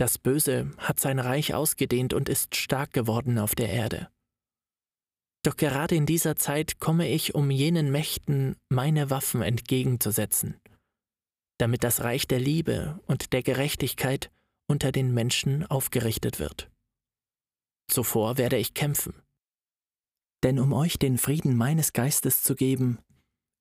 Das 0.02 0.18
Böse 0.18 0.72
hat 0.80 1.00
sein 1.00 1.20
Reich 1.20 1.54
ausgedehnt 1.54 2.16
und 2.16 2.28
ist 2.28 2.56
stark 2.56 2.92
geworden 2.92 3.38
auf 3.38 3.54
der 3.54 3.70
Erde. 3.70 4.10
Doch 5.44 5.56
gerade 5.56 5.94
in 5.94 6.08
dieser 6.08 6.36
Zeit 6.36 6.80
komme 6.80 7.08
ich, 7.08 7.36
um 7.36 7.52
jenen 7.52 7.92
Mächten 7.92 8.56
meine 8.68 9.12
Waffen 9.12 9.44
entgegenzusetzen, 9.44 10.60
damit 11.60 11.84
das 11.84 12.02
Reich 12.02 12.28
der 12.28 12.40
Liebe 12.40 13.00
und 13.06 13.32
der 13.32 13.44
Gerechtigkeit 13.44 14.32
unter 14.68 14.92
den 14.92 15.14
Menschen 15.14 15.68
aufgerichtet 15.68 16.40
wird. 16.40 16.72
Zuvor 17.88 18.40
werde 18.40 18.58
ich 18.58 18.74
kämpfen. 18.74 19.22
Denn 20.42 20.58
um 20.58 20.74
euch 20.74 20.98
den 20.98 21.20
Frieden 21.20 21.56
meines 21.56 21.94
Geistes 21.94 22.42
zu 22.42 22.56
geben, 22.56 22.98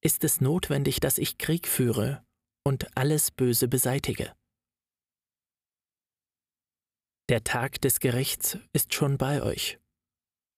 ist 0.02 0.24
es 0.24 0.40
notwendig, 0.40 1.00
dass 1.00 1.18
ich 1.18 1.36
Krieg 1.36 1.68
führe 1.68 2.24
und 2.64 2.96
alles 2.96 3.30
Böse 3.30 3.68
beseitige. 3.68 4.32
Der 7.30 7.44
Tag 7.44 7.80
des 7.80 8.00
Gerichts 8.00 8.58
ist 8.72 8.92
schon 8.92 9.16
bei 9.16 9.40
euch. 9.40 9.78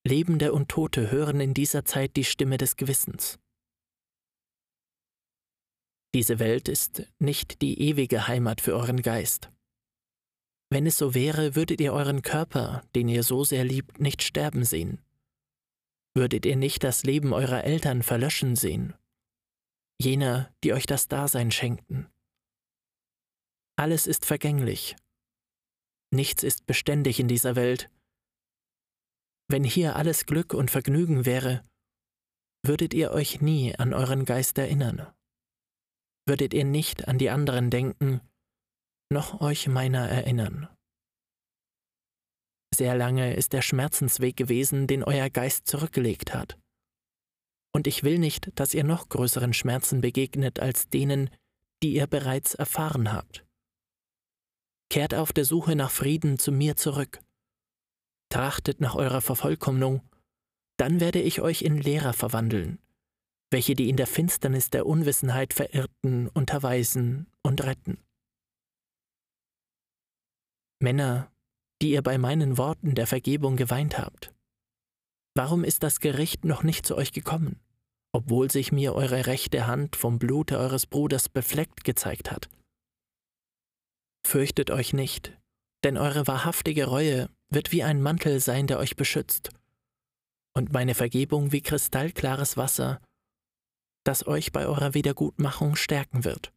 Lebende 0.08 0.54
und 0.54 0.70
Tote 0.70 1.10
hören 1.10 1.38
in 1.38 1.52
dieser 1.52 1.84
Zeit 1.84 2.16
die 2.16 2.24
Stimme 2.24 2.56
des 2.56 2.76
Gewissens. 2.76 3.38
Diese 6.14 6.38
Welt 6.38 6.70
ist 6.70 7.02
nicht 7.18 7.60
die 7.60 7.78
ewige 7.78 8.26
Heimat 8.26 8.62
für 8.62 8.74
euren 8.74 9.02
Geist. 9.02 9.50
Wenn 10.70 10.86
es 10.86 10.96
so 10.96 11.12
wäre, 11.12 11.56
würdet 11.56 11.78
ihr 11.82 11.92
euren 11.92 12.22
Körper, 12.22 12.82
den 12.94 13.06
ihr 13.06 13.22
so 13.22 13.44
sehr 13.44 13.64
liebt, 13.64 14.00
nicht 14.00 14.22
sterben 14.22 14.64
sehen. 14.64 15.04
Würdet 16.14 16.46
ihr 16.46 16.56
nicht 16.56 16.84
das 16.84 17.02
Leben 17.02 17.34
eurer 17.34 17.64
Eltern 17.64 18.02
verlöschen 18.02 18.56
sehen, 18.56 18.94
jener, 20.00 20.50
die 20.64 20.72
euch 20.72 20.86
das 20.86 21.06
Dasein 21.06 21.50
schenkten. 21.50 22.08
Alles 23.76 24.06
ist 24.06 24.24
vergänglich. 24.24 24.96
Nichts 26.12 26.42
ist 26.42 26.66
beständig 26.66 27.18
in 27.18 27.28
dieser 27.28 27.56
Welt. 27.56 27.90
Wenn 29.48 29.64
hier 29.64 29.96
alles 29.96 30.26
Glück 30.26 30.54
und 30.54 30.70
Vergnügen 30.70 31.26
wäre, 31.26 31.64
würdet 32.64 32.94
ihr 32.94 33.10
euch 33.10 33.40
nie 33.40 33.74
an 33.76 33.92
euren 33.92 34.24
Geist 34.24 34.58
erinnern 34.58 35.12
würdet 36.26 36.54
ihr 36.54 36.64
nicht 36.64 37.08
an 37.08 37.18
die 37.18 37.30
anderen 37.30 37.70
denken, 37.70 38.20
noch 39.10 39.40
euch 39.40 39.68
meiner 39.68 40.08
erinnern. 40.08 40.68
Sehr 42.74 42.96
lange 42.96 43.34
ist 43.34 43.52
der 43.52 43.62
Schmerzensweg 43.62 44.36
gewesen, 44.36 44.86
den 44.86 45.04
euer 45.04 45.28
Geist 45.28 45.66
zurückgelegt 45.66 46.32
hat. 46.32 46.58
Und 47.74 47.86
ich 47.86 48.02
will 48.02 48.18
nicht, 48.18 48.50
dass 48.58 48.74
ihr 48.74 48.84
noch 48.84 49.08
größeren 49.08 49.52
Schmerzen 49.52 50.00
begegnet 50.00 50.60
als 50.60 50.88
denen, 50.88 51.30
die 51.82 51.94
ihr 51.94 52.06
bereits 52.06 52.54
erfahren 52.54 53.12
habt. 53.12 53.44
Kehrt 54.92 55.14
auf 55.14 55.32
der 55.32 55.46
Suche 55.46 55.74
nach 55.74 55.90
Frieden 55.90 56.38
zu 56.38 56.52
mir 56.52 56.76
zurück. 56.76 57.22
Trachtet 58.28 58.82
nach 58.82 58.94
eurer 58.94 59.22
Vervollkommnung, 59.22 60.02
dann 60.76 61.00
werde 61.00 61.18
ich 61.18 61.40
euch 61.40 61.62
in 61.62 61.78
Lehrer 61.78 62.12
verwandeln, 62.12 62.78
welche 63.50 63.74
die 63.74 63.88
in 63.88 63.96
der 63.96 64.06
Finsternis 64.06 64.68
der 64.68 64.84
Unwissenheit 64.84 65.54
Verirrten 65.54 66.28
unterweisen 66.28 67.26
und 67.42 67.64
retten. 67.64 68.04
Männer, 70.78 71.32
die 71.80 71.92
ihr 71.92 72.02
bei 72.02 72.18
meinen 72.18 72.58
Worten 72.58 72.94
der 72.94 73.06
Vergebung 73.06 73.56
geweint 73.56 73.98
habt, 73.98 74.34
warum 75.34 75.64
ist 75.64 75.84
das 75.84 76.00
Gericht 76.00 76.44
noch 76.44 76.64
nicht 76.64 76.84
zu 76.84 76.98
euch 76.98 77.12
gekommen, 77.12 77.58
obwohl 78.12 78.50
sich 78.50 78.72
mir 78.72 78.94
eure 78.94 79.24
rechte 79.24 79.66
Hand 79.66 79.96
vom 79.96 80.18
Blute 80.18 80.58
eures 80.58 80.86
Bruders 80.86 81.30
befleckt 81.30 81.82
gezeigt 81.82 82.30
hat? 82.30 82.50
Fürchtet 84.24 84.70
euch 84.70 84.92
nicht, 84.92 85.36
denn 85.84 85.96
eure 85.96 86.26
wahrhaftige 86.26 86.86
Reue 86.86 87.28
wird 87.50 87.72
wie 87.72 87.82
ein 87.82 88.00
Mantel 88.00 88.40
sein, 88.40 88.66
der 88.66 88.78
euch 88.78 88.96
beschützt, 88.96 89.50
und 90.54 90.72
meine 90.72 90.94
Vergebung 90.94 91.52
wie 91.52 91.62
kristallklares 91.62 92.56
Wasser, 92.56 93.00
das 94.04 94.26
euch 94.26 94.52
bei 94.52 94.66
eurer 94.66 94.94
Wiedergutmachung 94.94 95.76
stärken 95.76 96.24
wird. 96.24 96.52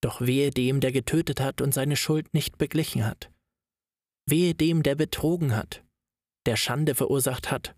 Doch 0.00 0.20
wehe 0.20 0.50
dem, 0.50 0.80
der 0.80 0.92
getötet 0.92 1.40
hat 1.40 1.60
und 1.60 1.74
seine 1.74 1.96
Schuld 1.96 2.32
nicht 2.34 2.56
beglichen 2.56 3.04
hat. 3.04 3.30
Wehe 4.26 4.54
dem, 4.54 4.82
der 4.82 4.94
betrogen 4.94 5.56
hat, 5.56 5.84
der 6.46 6.56
Schande 6.56 6.94
verursacht 6.94 7.50
hat 7.50 7.74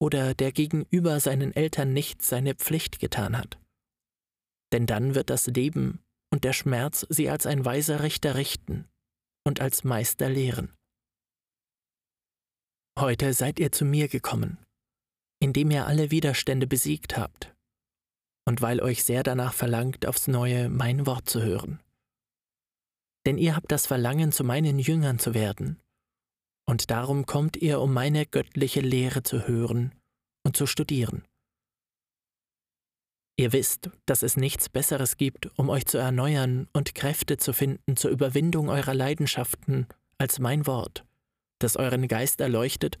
oder 0.00 0.34
der 0.34 0.52
gegenüber 0.52 1.20
seinen 1.20 1.54
Eltern 1.54 1.92
nicht 1.92 2.22
seine 2.22 2.54
Pflicht 2.54 2.98
getan 2.98 3.38
hat. 3.38 3.58
Denn 4.72 4.86
dann 4.86 5.14
wird 5.14 5.30
das 5.30 5.46
Leben 5.46 6.02
und 6.34 6.42
der 6.42 6.52
Schmerz 6.52 7.06
sie 7.10 7.30
als 7.30 7.46
ein 7.46 7.64
weiser 7.64 8.02
Richter 8.02 8.34
richten 8.34 8.88
und 9.46 9.60
als 9.60 9.84
Meister 9.84 10.28
lehren. 10.28 10.74
Heute 12.98 13.32
seid 13.34 13.60
ihr 13.60 13.70
zu 13.70 13.84
mir 13.84 14.08
gekommen, 14.08 14.58
indem 15.40 15.70
ihr 15.70 15.86
alle 15.86 16.10
Widerstände 16.10 16.66
besiegt 16.66 17.16
habt 17.16 17.54
und 18.48 18.62
weil 18.62 18.82
euch 18.82 19.04
sehr 19.04 19.22
danach 19.22 19.54
verlangt, 19.54 20.06
aufs 20.06 20.26
neue 20.26 20.68
mein 20.68 21.06
Wort 21.06 21.30
zu 21.30 21.40
hören. 21.40 21.80
Denn 23.26 23.38
ihr 23.38 23.54
habt 23.54 23.70
das 23.70 23.86
Verlangen, 23.86 24.32
zu 24.32 24.42
meinen 24.42 24.80
Jüngern 24.80 25.20
zu 25.20 25.34
werden, 25.34 25.80
und 26.66 26.90
darum 26.90 27.26
kommt 27.26 27.56
ihr, 27.58 27.80
um 27.80 27.92
meine 27.92 28.26
göttliche 28.26 28.80
Lehre 28.80 29.22
zu 29.22 29.46
hören 29.46 29.94
und 30.42 30.56
zu 30.56 30.66
studieren. 30.66 31.22
Ihr 33.36 33.52
wisst, 33.52 33.90
dass 34.06 34.22
es 34.22 34.36
nichts 34.36 34.68
Besseres 34.68 35.16
gibt, 35.16 35.50
um 35.58 35.68
euch 35.68 35.86
zu 35.86 35.98
erneuern 35.98 36.68
und 36.72 36.94
Kräfte 36.94 37.36
zu 37.36 37.52
finden 37.52 37.96
zur 37.96 38.10
Überwindung 38.10 38.68
eurer 38.68 38.94
Leidenschaften, 38.94 39.88
als 40.18 40.38
mein 40.38 40.66
Wort, 40.66 41.04
das 41.58 41.76
euren 41.76 42.06
Geist 42.06 42.40
erleuchtet 42.40 42.98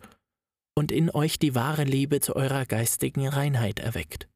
und 0.74 0.90
in 0.90 1.08
euch 1.10 1.38
die 1.38 1.54
wahre 1.54 1.84
Liebe 1.84 2.20
zu 2.20 2.34
eurer 2.34 2.66
geistigen 2.66 3.28
Reinheit 3.28 3.78
erweckt. 3.78 4.28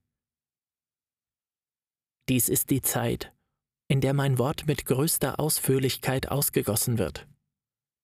Dies 2.29 2.49
ist 2.49 2.71
die 2.71 2.83
Zeit, 2.83 3.33
in 3.89 4.01
der 4.01 4.15
mein 4.15 4.39
Wort 4.39 4.67
mit 4.67 4.85
größter 4.85 5.41
Ausführlichkeit 5.41 6.29
ausgegossen 6.29 6.99
wird, 6.99 7.27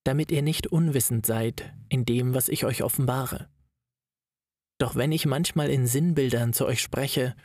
damit 0.02 0.32
ihr 0.32 0.42
nicht 0.42 0.66
unwissend 0.66 1.26
seid 1.26 1.72
in 1.88 2.04
dem, 2.04 2.34
was 2.34 2.48
ich 2.48 2.64
euch 2.64 2.82
offenbare. 2.82 3.48
Doch 4.78 4.96
wenn 4.96 5.12
ich 5.12 5.26
manchmal 5.26 5.70
in 5.70 5.86
Sinnbildern 5.86 6.52
zu 6.52 6.66
euch 6.66 6.80
spreche, 6.80 7.36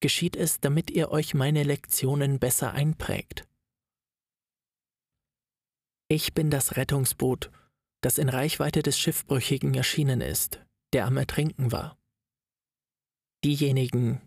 geschieht 0.00 0.36
es, 0.36 0.60
damit 0.60 0.90
ihr 0.90 1.10
euch 1.10 1.34
meine 1.34 1.62
Lektionen 1.62 2.38
besser 2.38 2.72
einprägt. 2.72 3.48
Ich 6.08 6.34
bin 6.34 6.50
das 6.50 6.76
Rettungsboot, 6.76 7.50
das 8.00 8.18
in 8.18 8.28
Reichweite 8.28 8.82
des 8.82 8.98
Schiffbrüchigen 8.98 9.74
erschienen 9.74 10.20
ist, 10.20 10.64
der 10.92 11.06
am 11.06 11.16
Ertrinken 11.16 11.72
war. 11.72 11.98
Diejenigen, 13.44 14.20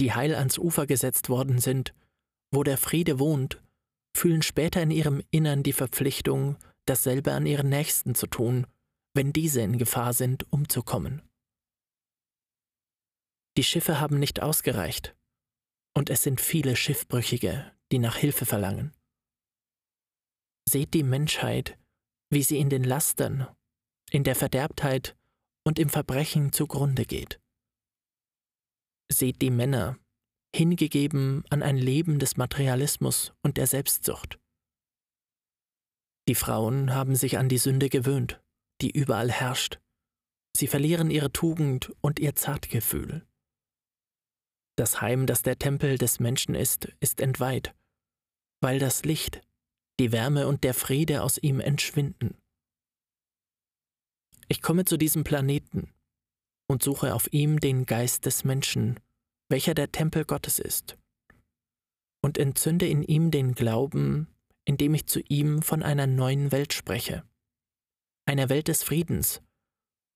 die 0.00 0.12
heil 0.12 0.34
ans 0.34 0.58
Ufer 0.58 0.86
gesetzt 0.86 1.28
worden 1.28 1.58
sind, 1.58 1.94
wo 2.50 2.62
der 2.62 2.78
Friede 2.78 3.18
wohnt, 3.18 3.62
fühlen 4.16 4.42
später 4.42 4.82
in 4.82 4.90
ihrem 4.90 5.22
Innern 5.30 5.62
die 5.62 5.72
Verpflichtung, 5.72 6.56
dasselbe 6.86 7.32
an 7.32 7.46
ihren 7.46 7.68
Nächsten 7.68 8.14
zu 8.14 8.26
tun, 8.26 8.66
wenn 9.14 9.32
diese 9.32 9.60
in 9.60 9.78
Gefahr 9.78 10.12
sind, 10.12 10.50
umzukommen. 10.50 11.22
Die 13.56 13.64
Schiffe 13.64 14.00
haben 14.00 14.18
nicht 14.18 14.42
ausgereicht, 14.42 15.16
und 15.94 16.10
es 16.10 16.22
sind 16.22 16.40
viele 16.40 16.76
Schiffbrüchige, 16.76 17.72
die 17.90 17.98
nach 17.98 18.16
Hilfe 18.16 18.44
verlangen. 18.44 18.94
Seht 20.68 20.92
die 20.92 21.02
Menschheit, 21.02 21.78
wie 22.30 22.42
sie 22.42 22.58
in 22.58 22.68
den 22.68 22.84
Lastern, 22.84 23.46
in 24.10 24.24
der 24.24 24.34
Verderbtheit 24.34 25.16
und 25.64 25.78
im 25.78 25.88
Verbrechen 25.88 26.52
zugrunde 26.52 27.06
geht. 27.06 27.40
Seht 29.10 29.40
die 29.40 29.50
Männer, 29.50 29.98
hingegeben 30.54 31.44
an 31.48 31.62
ein 31.62 31.76
Leben 31.76 32.18
des 32.18 32.36
Materialismus 32.36 33.32
und 33.42 33.56
der 33.56 33.66
Selbstsucht. 33.66 34.38
Die 36.28 36.34
Frauen 36.34 36.92
haben 36.92 37.14
sich 37.14 37.38
an 37.38 37.48
die 37.48 37.58
Sünde 37.58 37.88
gewöhnt, 37.88 38.42
die 38.80 38.90
überall 38.90 39.30
herrscht. 39.30 39.80
Sie 40.56 40.66
verlieren 40.66 41.10
ihre 41.10 41.32
Tugend 41.32 41.92
und 42.00 42.18
ihr 42.18 42.34
Zartgefühl. 42.34 43.26
Das 44.76 45.00
Heim, 45.00 45.26
das 45.26 45.42
der 45.42 45.58
Tempel 45.58 45.98
des 45.98 46.20
Menschen 46.20 46.54
ist, 46.54 46.88
ist 47.00 47.20
entweiht, 47.20 47.74
weil 48.60 48.78
das 48.78 49.04
Licht, 49.04 49.40
die 49.98 50.12
Wärme 50.12 50.46
und 50.46 50.64
der 50.64 50.74
Friede 50.74 51.22
aus 51.22 51.38
ihm 51.38 51.60
entschwinden. 51.60 52.36
Ich 54.48 54.62
komme 54.62 54.84
zu 54.84 54.96
diesem 54.96 55.24
Planeten, 55.24 55.92
und 56.68 56.82
suche 56.82 57.14
auf 57.14 57.32
ihm 57.32 57.60
den 57.60 57.86
Geist 57.86 58.26
des 58.26 58.44
Menschen, 58.44 58.98
welcher 59.48 59.74
der 59.74 59.92
Tempel 59.92 60.24
Gottes 60.24 60.58
ist, 60.58 60.98
und 62.22 62.38
entzünde 62.38 62.86
in 62.86 63.02
ihm 63.02 63.30
den 63.30 63.54
Glauben, 63.54 64.28
indem 64.64 64.94
ich 64.94 65.06
zu 65.06 65.20
ihm 65.20 65.62
von 65.62 65.82
einer 65.82 66.06
neuen 66.06 66.50
Welt 66.50 66.72
spreche, 66.72 67.22
einer 68.26 68.48
Welt 68.48 68.68
des 68.68 68.82
Friedens, 68.82 69.42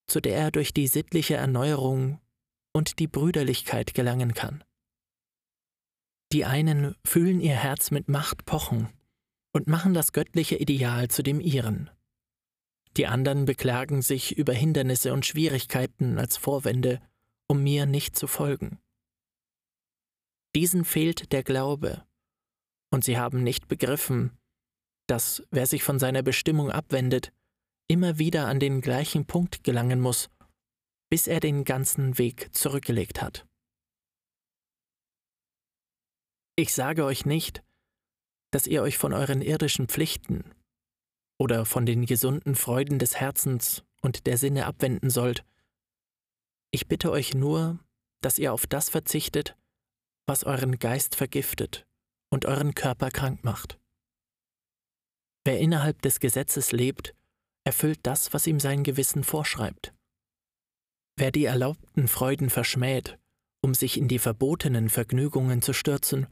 zu 0.08 0.20
der 0.20 0.36
er 0.36 0.50
durch 0.50 0.74
die 0.74 0.88
sittliche 0.88 1.34
Erneuerung 1.34 2.20
und 2.72 2.98
die 2.98 3.09
Brüderlichkeit 3.09 3.94
gelangen 3.94 4.35
kann. 4.35 4.64
Die 6.33 6.44
einen 6.44 6.94
fühlen 7.04 7.40
ihr 7.40 7.56
Herz 7.56 7.90
mit 7.90 8.09
Macht 8.09 8.44
pochen 8.44 8.88
und 9.52 9.66
machen 9.66 9.94
das 9.94 10.12
göttliche 10.12 10.56
Ideal 10.56 11.09
zu 11.09 11.22
dem 11.22 11.40
ihren. 11.40 11.90
Die 12.96 13.06
anderen 13.06 13.44
beklagen 13.44 14.02
sich 14.02 14.37
über 14.37 14.52
Hindernisse 14.52 15.12
und 15.12 15.26
Schwierigkeiten 15.26 16.18
als 16.18 16.37
Vorwände, 16.37 17.00
um 17.48 17.62
mir 17.62 17.87
nicht 17.87 18.16
zu 18.16 18.26
folgen. 18.26 18.78
Diesen 20.54 20.85
fehlt 20.85 21.33
der 21.33 21.42
Glaube, 21.42 22.04
und 22.92 23.04
sie 23.04 23.18
haben 23.18 23.42
nicht 23.42 23.68
begriffen, 23.68 24.37
dass 25.06 25.42
wer 25.50 25.66
sich 25.66 25.83
von 25.83 25.98
seiner 25.98 26.22
Bestimmung 26.22 26.70
abwendet, 26.70 27.33
immer 27.88 28.18
wieder 28.18 28.46
an 28.46 28.61
den 28.61 28.80
gleichen 28.80 29.26
Punkt 29.26 29.64
gelangen 29.64 30.00
muss, 30.00 30.28
bis 31.10 31.26
er 31.26 31.40
den 31.40 31.64
ganzen 31.64 32.18
Weg 32.18 32.54
zurückgelegt 32.54 33.20
hat. 33.20 33.46
Ich 36.56 36.72
sage 36.72 37.04
euch 37.04 37.26
nicht, 37.26 37.62
dass 38.52 38.66
ihr 38.66 38.82
euch 38.82 38.96
von 38.96 39.12
euren 39.12 39.42
irdischen 39.42 39.88
Pflichten 39.88 40.54
oder 41.38 41.64
von 41.64 41.86
den 41.86 42.06
gesunden 42.06 42.54
Freuden 42.54 42.98
des 42.98 43.16
Herzens 43.16 43.84
und 44.02 44.26
der 44.26 44.38
Sinne 44.38 44.66
abwenden 44.66 45.10
sollt. 45.10 45.44
Ich 46.70 46.86
bitte 46.86 47.10
euch 47.10 47.34
nur, 47.34 47.78
dass 48.20 48.38
ihr 48.38 48.52
auf 48.52 48.66
das 48.66 48.88
verzichtet, 48.88 49.56
was 50.26 50.44
euren 50.44 50.78
Geist 50.78 51.16
vergiftet 51.16 51.86
und 52.30 52.46
euren 52.46 52.74
Körper 52.74 53.10
krank 53.10 53.42
macht. 53.42 53.80
Wer 55.44 55.58
innerhalb 55.58 56.02
des 56.02 56.20
Gesetzes 56.20 56.70
lebt, 56.70 57.14
erfüllt 57.64 58.00
das, 58.02 58.32
was 58.32 58.46
ihm 58.46 58.60
sein 58.60 58.84
Gewissen 58.84 59.24
vorschreibt. 59.24 59.92
Wer 61.20 61.33
die 61.33 61.44
erlaubten 61.44 62.09
Freuden 62.09 62.48
verschmäht, 62.48 63.18
um 63.61 63.74
sich 63.74 63.98
in 63.98 64.09
die 64.09 64.18
verbotenen 64.18 64.88
Vergnügungen 64.88 65.61
zu 65.61 65.74
stürzen, 65.74 66.28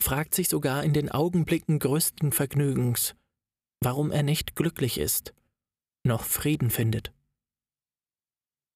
fragt 0.00 0.34
sich 0.34 0.48
sogar 0.48 0.84
in 0.84 0.94
den 0.94 1.10
Augenblicken 1.10 1.78
größten 1.78 2.32
Vergnügens, 2.32 3.14
warum 3.80 4.10
er 4.10 4.22
nicht 4.22 4.56
glücklich 4.56 4.96
ist, 4.96 5.34
noch 6.02 6.24
Frieden 6.24 6.70
findet. 6.70 7.12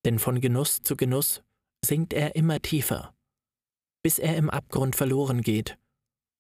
Denn 0.05 0.19
von 0.19 0.43
Genuss 0.43 0.83
zu 0.83 0.95
Genuss 0.95 1.43
sinkt 1.83 2.13
er 2.13 2.37
immer 2.37 2.61
tiefer, 2.61 3.15
bis 4.03 4.19
er 4.19 4.37
im 4.37 4.51
Abgrund 4.51 4.95
verloren 4.95 5.41
geht, 5.41 5.79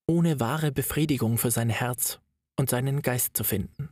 ohne 0.07 0.41
wahre 0.41 0.73
Befriedigung 0.73 1.39
für 1.39 1.51
sein 1.51 1.71
Herz 1.71 2.21
und 2.59 2.69
seinen 2.69 3.01
Geist 3.01 3.35
zu 3.35 3.45
finden. 3.45 3.89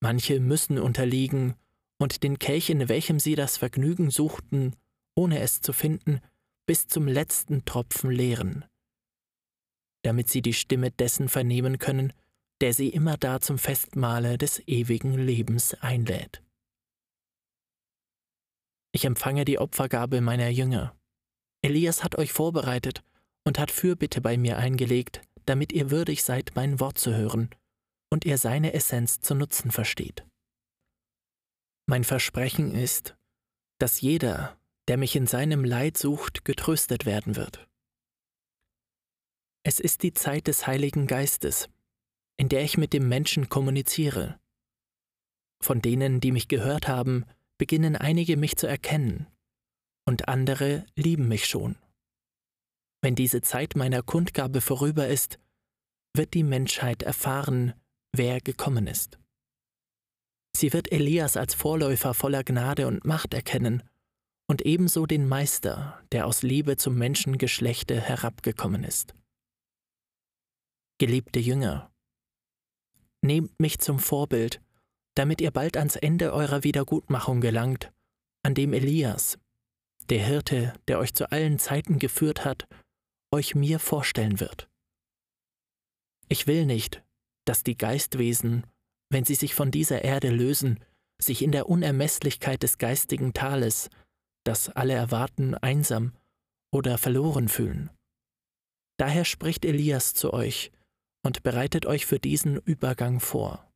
Manche 0.00 0.40
müssen 0.40 0.78
unterliegen 0.78 1.56
und 2.02 2.24
den 2.24 2.38
Kelch, 2.38 2.68
in 2.68 2.88
welchem 2.88 3.20
sie 3.20 3.36
das 3.36 3.56
Vergnügen 3.56 4.10
suchten, 4.10 4.74
ohne 5.14 5.38
es 5.38 5.60
zu 5.60 5.72
finden, 5.72 6.20
bis 6.66 6.88
zum 6.88 7.06
letzten 7.06 7.64
Tropfen 7.64 8.10
leeren, 8.10 8.64
damit 10.02 10.28
sie 10.28 10.42
die 10.42 10.52
Stimme 10.52 10.90
dessen 10.90 11.28
vernehmen 11.28 11.78
können, 11.78 12.12
der 12.60 12.74
sie 12.74 12.88
immer 12.88 13.16
da 13.16 13.40
zum 13.40 13.56
Festmahle 13.56 14.36
des 14.36 14.66
ewigen 14.66 15.14
Lebens 15.14 15.74
einlädt. 15.74 16.42
Ich 18.92 19.04
empfange 19.04 19.44
die 19.44 19.58
Opfergabe 19.58 20.20
meiner 20.20 20.48
Jünger. 20.48 20.96
Elias 21.62 22.02
hat 22.02 22.18
euch 22.18 22.32
vorbereitet 22.32 23.04
und 23.44 23.58
hat 23.58 23.70
Fürbitte 23.70 24.20
bei 24.20 24.36
mir 24.36 24.58
eingelegt, 24.58 25.22
damit 25.46 25.72
ihr 25.72 25.90
würdig 25.90 26.24
seid, 26.24 26.52
mein 26.54 26.80
Wort 26.80 26.98
zu 26.98 27.14
hören 27.14 27.50
und 28.10 28.24
ihr 28.24 28.38
seine 28.38 28.74
Essenz 28.74 29.20
zu 29.20 29.34
nutzen 29.34 29.70
versteht. 29.70 30.24
Mein 31.86 32.04
Versprechen 32.04 32.74
ist, 32.74 33.16
dass 33.78 34.00
jeder, 34.00 34.56
der 34.88 34.96
mich 34.96 35.16
in 35.16 35.26
seinem 35.26 35.64
Leid 35.64 35.96
sucht, 35.98 36.44
getröstet 36.44 37.06
werden 37.06 37.36
wird. 37.36 37.68
Es 39.64 39.80
ist 39.80 40.02
die 40.02 40.12
Zeit 40.12 40.46
des 40.46 40.66
Heiligen 40.66 41.06
Geistes, 41.06 41.68
in 42.36 42.48
der 42.48 42.62
ich 42.62 42.78
mit 42.78 42.92
dem 42.92 43.08
Menschen 43.08 43.48
kommuniziere. 43.48 44.40
Von 45.60 45.80
denen, 45.80 46.20
die 46.20 46.32
mich 46.32 46.48
gehört 46.48 46.88
haben, 46.88 47.24
beginnen 47.58 47.94
einige 47.94 48.36
mich 48.36 48.56
zu 48.56 48.66
erkennen, 48.66 49.28
und 50.04 50.28
andere 50.28 50.84
lieben 50.96 51.28
mich 51.28 51.46
schon. 51.46 51.76
Wenn 53.02 53.14
diese 53.14 53.40
Zeit 53.40 53.76
meiner 53.76 54.02
Kundgabe 54.02 54.60
vorüber 54.60 55.08
ist, 55.08 55.38
wird 56.14 56.34
die 56.34 56.42
Menschheit 56.42 57.02
erfahren, 57.02 57.74
wer 58.12 58.40
gekommen 58.40 58.86
ist. 58.86 59.18
Sie 60.62 60.72
wird 60.72 60.92
Elias 60.92 61.36
als 61.36 61.54
Vorläufer 61.54 62.14
voller 62.14 62.44
Gnade 62.44 62.86
und 62.86 63.04
Macht 63.04 63.34
erkennen 63.34 63.82
und 64.46 64.62
ebenso 64.62 65.06
den 65.06 65.26
Meister, 65.26 66.00
der 66.12 66.24
aus 66.24 66.42
Liebe 66.42 66.76
zum 66.76 66.94
Menschengeschlechte 66.94 68.00
herabgekommen 68.00 68.84
ist. 68.84 69.12
Geliebte 70.98 71.40
Jünger, 71.40 71.92
nehmt 73.22 73.58
mich 73.58 73.80
zum 73.80 73.98
Vorbild, 73.98 74.62
damit 75.16 75.40
ihr 75.40 75.50
bald 75.50 75.76
ans 75.76 75.96
Ende 75.96 76.32
eurer 76.32 76.62
Wiedergutmachung 76.62 77.40
gelangt, 77.40 77.92
an 78.44 78.54
dem 78.54 78.72
Elias, 78.72 79.40
der 80.10 80.24
Hirte, 80.24 80.74
der 80.86 81.00
euch 81.00 81.12
zu 81.12 81.32
allen 81.32 81.58
Zeiten 81.58 81.98
geführt 81.98 82.44
hat, 82.44 82.68
euch 83.32 83.56
mir 83.56 83.80
vorstellen 83.80 84.38
wird. 84.38 84.70
Ich 86.28 86.46
will 86.46 86.66
nicht, 86.66 87.02
dass 87.46 87.64
die 87.64 87.76
Geistwesen, 87.76 88.64
wenn 89.12 89.24
sie 89.24 89.34
sich 89.34 89.54
von 89.54 89.70
dieser 89.70 90.02
Erde 90.02 90.30
lösen, 90.30 90.80
sich 91.20 91.42
in 91.42 91.52
der 91.52 91.68
Unermesslichkeit 91.68 92.62
des 92.62 92.78
geistigen 92.78 93.32
Tales, 93.32 93.90
das 94.44 94.68
alle 94.70 94.94
erwarten, 94.94 95.54
einsam 95.54 96.12
oder 96.72 96.98
verloren 96.98 97.48
fühlen. 97.48 97.90
Daher 98.98 99.24
spricht 99.24 99.64
Elias 99.64 100.14
zu 100.14 100.32
euch, 100.32 100.72
und 101.22 101.42
bereitet 101.42 101.86
euch 101.86 102.06
für 102.06 102.18
diesen 102.18 102.56
Übergang 102.58 103.20
vor. 103.20 103.70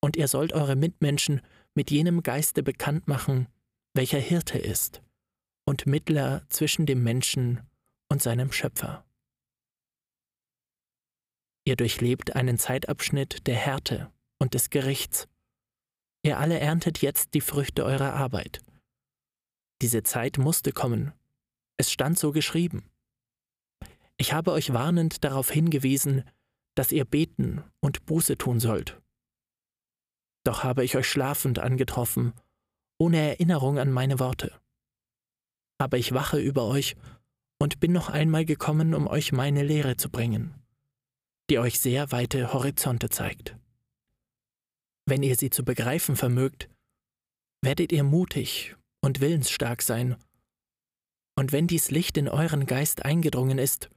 Und 0.00 0.16
ihr 0.16 0.28
sollt 0.28 0.52
eure 0.52 0.76
Mitmenschen 0.76 1.42
mit 1.74 1.90
jenem 1.90 2.22
Geiste 2.22 2.62
bekannt 2.62 3.06
machen, 3.06 3.48
welcher 3.94 4.18
Hirte 4.18 4.58
ist 4.58 5.02
und 5.66 5.86
Mittler 5.86 6.46
zwischen 6.48 6.86
dem 6.86 7.02
Menschen 7.02 7.60
und 8.08 8.22
seinem 8.22 8.52
Schöpfer. 8.52 9.04
Ihr 11.66 11.76
durchlebt 11.76 12.34
einen 12.34 12.58
Zeitabschnitt 12.58 13.46
der 13.46 13.56
Härte 13.56 14.10
und 14.38 14.54
des 14.54 14.70
Gerichts. 14.70 15.28
Ihr 16.22 16.38
alle 16.38 16.58
erntet 16.58 17.00
jetzt 17.02 17.34
die 17.34 17.40
Früchte 17.40 17.84
eurer 17.84 18.14
Arbeit. 18.14 18.60
Diese 19.82 20.02
Zeit 20.02 20.38
musste 20.38 20.72
kommen. 20.72 21.12
Es 21.76 21.92
stand 21.92 22.18
so 22.18 22.32
geschrieben. 22.32 22.90
Ich 24.16 24.32
habe 24.32 24.52
euch 24.52 24.72
warnend 24.72 25.22
darauf 25.24 25.50
hingewiesen, 25.50 26.24
dass 26.74 26.92
ihr 26.92 27.04
beten 27.04 27.62
und 27.80 28.04
Buße 28.06 28.36
tun 28.36 28.58
sollt. 28.58 29.00
Doch 30.44 30.64
habe 30.64 30.84
ich 30.84 30.96
euch 30.96 31.08
schlafend 31.08 31.58
angetroffen, 31.58 32.32
ohne 32.98 33.18
Erinnerung 33.18 33.78
an 33.78 33.92
meine 33.92 34.18
Worte. 34.18 34.58
Aber 35.78 35.98
ich 35.98 36.12
wache 36.12 36.40
über 36.40 36.64
euch 36.64 36.96
und 37.60 37.78
bin 37.78 37.92
noch 37.92 38.08
einmal 38.08 38.44
gekommen, 38.44 38.94
um 38.94 39.06
euch 39.06 39.30
meine 39.32 39.62
Lehre 39.62 39.96
zu 39.96 40.10
bringen, 40.10 40.54
die 41.50 41.58
euch 41.58 41.78
sehr 41.78 42.10
weite 42.10 42.52
Horizonte 42.52 43.08
zeigt. 43.08 43.56
Wenn 45.08 45.22
ihr 45.22 45.36
sie 45.36 45.48
zu 45.48 45.64
begreifen 45.64 46.16
vermögt, 46.16 46.68
werdet 47.62 47.92
ihr 47.92 48.04
mutig 48.04 48.76
und 49.00 49.22
willensstark 49.22 49.80
sein, 49.80 50.16
und 51.34 51.50
wenn 51.50 51.66
dies 51.66 51.90
Licht 51.90 52.18
in 52.18 52.28
euren 52.28 52.66
Geist 52.66 53.06
eingedrungen 53.06 53.58
ist, 53.58 53.88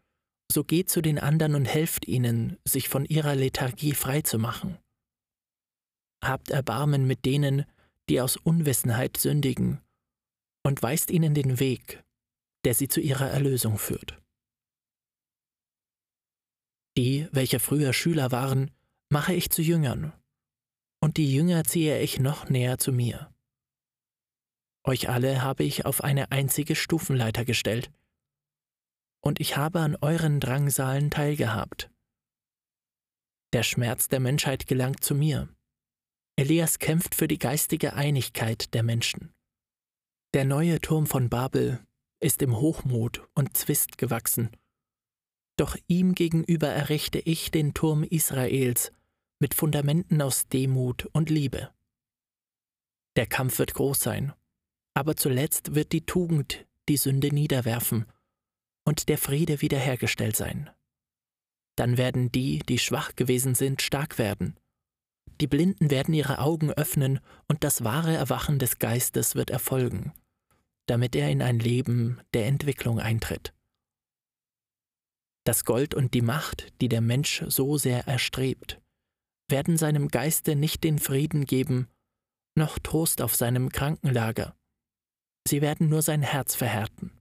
so 0.50 0.64
geht 0.64 0.90
zu 0.90 1.02
den 1.02 1.20
anderen 1.20 1.56
und 1.56 1.66
helft 1.66 2.08
ihnen, 2.08 2.58
sich 2.66 2.88
von 2.88 3.04
ihrer 3.04 3.36
Lethargie 3.36 3.94
freizumachen. 3.94 4.78
Habt 6.24 6.50
Erbarmen 6.50 7.08
mit 7.08 7.26
denen, 7.26 7.66
die 8.10 8.22
aus 8.22 8.38
Unwissenheit 8.38 9.18
sündigen, 9.18 9.82
und 10.64 10.82
weist 10.82 11.12
ihnen 11.12 11.34
den 11.34 11.60
Weg, 11.60 12.06
der 12.64 12.74
sie 12.74 12.88
zu 12.88 13.02
ihrer 13.02 13.30
Erlösung 13.30 13.78
führt. 13.78 14.22
Die, 16.98 17.28
welche 17.34 17.60
früher 17.60 17.92
Schüler 17.92 18.32
waren, 18.32 18.72
mache 19.10 19.34
ich 19.34 19.50
zu 19.50 19.62
Jüngern, 19.62 20.14
und 21.02 21.18
die 21.18 21.34
Jünger 21.34 21.64
ziehe 21.64 22.00
ich 22.00 22.20
noch 22.20 22.50
näher 22.50 22.78
zu 22.78 22.92
mir. 22.94 23.34
Euch 24.84 25.10
alle 25.10 25.42
habe 25.42 25.64
ich 25.64 25.86
auf 25.86 26.04
eine 26.04 26.32
einzige 26.32 26.76
Stufenleiter 26.76 27.44
gestellt, 27.44 27.92
und 29.24 29.40
ich 29.40 29.58
habe 29.58 29.80
an 29.80 29.96
euren 30.02 30.40
Drangsalen 30.40 31.12
teilgehabt. 31.12 31.92
Der 33.54 33.64
Schmerz 33.64 34.08
der 34.08 34.20
Menschheit 34.20 34.66
gelangt 34.66 35.04
zu 35.04 35.14
mir. 35.14 35.50
Elias 36.38 36.80
kämpft 36.80 37.14
für 37.14 37.28
die 37.28 37.38
geistige 37.38 37.94
Einigkeit 37.94 38.74
der 38.74 38.82
Menschen. 38.82 39.34
Der 40.34 40.46
neue 40.46 40.80
Turm 40.80 41.06
von 41.06 41.30
Babel 41.30 41.86
ist 42.20 42.42
im 42.42 42.56
Hochmut 42.58 43.28
und 43.36 43.56
Zwist 43.58 43.98
gewachsen. 43.98 44.50
Doch 45.58 45.78
ihm 45.88 46.16
gegenüber 46.16 46.70
errichte 46.70 47.20
ich 47.20 47.52
den 47.52 47.74
Turm 47.74 48.04
Israels 48.04 48.92
mit 49.42 49.56
Fundamenten 49.56 50.22
aus 50.22 50.48
Demut 50.48 51.08
und 51.14 51.30
Liebe. 51.30 51.72
Der 53.16 53.26
Kampf 53.26 53.60
wird 53.60 53.74
groß 53.74 54.00
sein, 54.00 54.34
aber 54.94 55.18
zuletzt 55.18 55.76
wird 55.76 55.92
die 55.92 56.06
Tugend 56.06 56.66
die 56.88 56.98
Sünde 56.98 57.34
niederwerfen 57.34 58.06
und 58.86 59.10
der 59.10 59.18
Friede 59.18 59.62
wiederhergestellt 59.62 60.36
sein. 60.36 60.70
Dann 61.76 61.98
werden 61.98 62.32
die, 62.32 62.60
die 62.60 62.80
schwach 62.80 63.16
gewesen 63.16 63.56
sind, 63.56 63.82
stark 63.82 64.18
werden. 64.18 64.58
Die 65.40 65.48
Blinden 65.48 65.90
werden 65.90 66.14
ihre 66.14 66.40
Augen 66.40 66.72
öffnen 66.72 67.20
und 67.48 67.64
das 67.64 67.84
wahre 67.84 68.14
Erwachen 68.14 68.60
des 68.60 68.80
Geistes 68.80 69.36
wird 69.36 69.50
erfolgen, 69.50 70.14
damit 70.86 71.16
er 71.16 71.30
in 71.30 71.42
ein 71.42 71.60
Leben 71.60 72.22
der 72.34 72.48
Entwicklung 72.48 73.00
eintritt. 73.00 73.54
Das 75.44 75.66
Gold 75.66 75.96
und 75.96 76.14
die 76.14 76.22
Macht, 76.22 76.72
die 76.82 76.90
der 76.90 77.02
Mensch 77.02 77.44
so 77.48 77.78
sehr 77.78 78.08
erstrebt, 78.08 78.81
werden 79.52 79.78
seinem 79.78 80.08
Geiste 80.08 80.56
nicht 80.56 80.84
den 80.84 81.00
Frieden 81.00 81.46
geben, 81.46 81.88
noch 82.56 82.80
Trost 82.80 83.22
auf 83.22 83.36
seinem 83.36 83.70
Krankenlager. 83.70 84.56
Sie 85.48 85.62
werden 85.62 85.90
nur 85.90 86.02
sein 86.02 86.22
Herz 86.22 86.56
verhärten. 86.56 87.12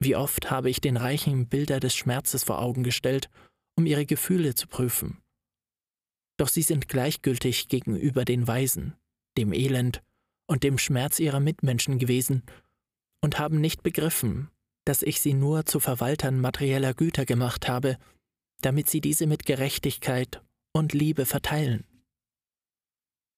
Wie 0.00 0.16
oft 0.16 0.50
habe 0.50 0.70
ich 0.70 0.80
den 0.80 0.96
Reichen 0.96 1.48
Bilder 1.48 1.80
des 1.80 1.94
Schmerzes 1.94 2.44
vor 2.44 2.60
Augen 2.60 2.82
gestellt, 2.82 3.30
um 3.76 3.86
ihre 3.86 4.06
Gefühle 4.06 4.54
zu 4.54 4.66
prüfen. 4.66 5.22
Doch 6.38 6.48
sie 6.48 6.62
sind 6.62 6.88
gleichgültig 6.88 7.68
gegenüber 7.68 8.24
den 8.24 8.46
Weisen, 8.46 8.94
dem 9.38 9.52
Elend 9.52 10.02
und 10.46 10.62
dem 10.62 10.78
Schmerz 10.78 11.18
ihrer 11.18 11.40
Mitmenschen 11.40 11.98
gewesen 11.98 12.42
und 13.22 13.38
haben 13.38 13.60
nicht 13.60 13.82
begriffen, 13.82 14.50
dass 14.84 15.02
ich 15.02 15.20
sie 15.20 15.34
nur 15.34 15.66
zu 15.66 15.80
Verwaltern 15.80 16.40
materieller 16.40 16.94
Güter 16.94 17.24
gemacht 17.24 17.68
habe, 17.68 17.98
damit 18.62 18.88
sie 18.88 19.00
diese 19.00 19.26
mit 19.26 19.46
Gerechtigkeit 19.46 20.42
und 20.76 20.92
Liebe 20.92 21.26
verteilen. 21.26 21.84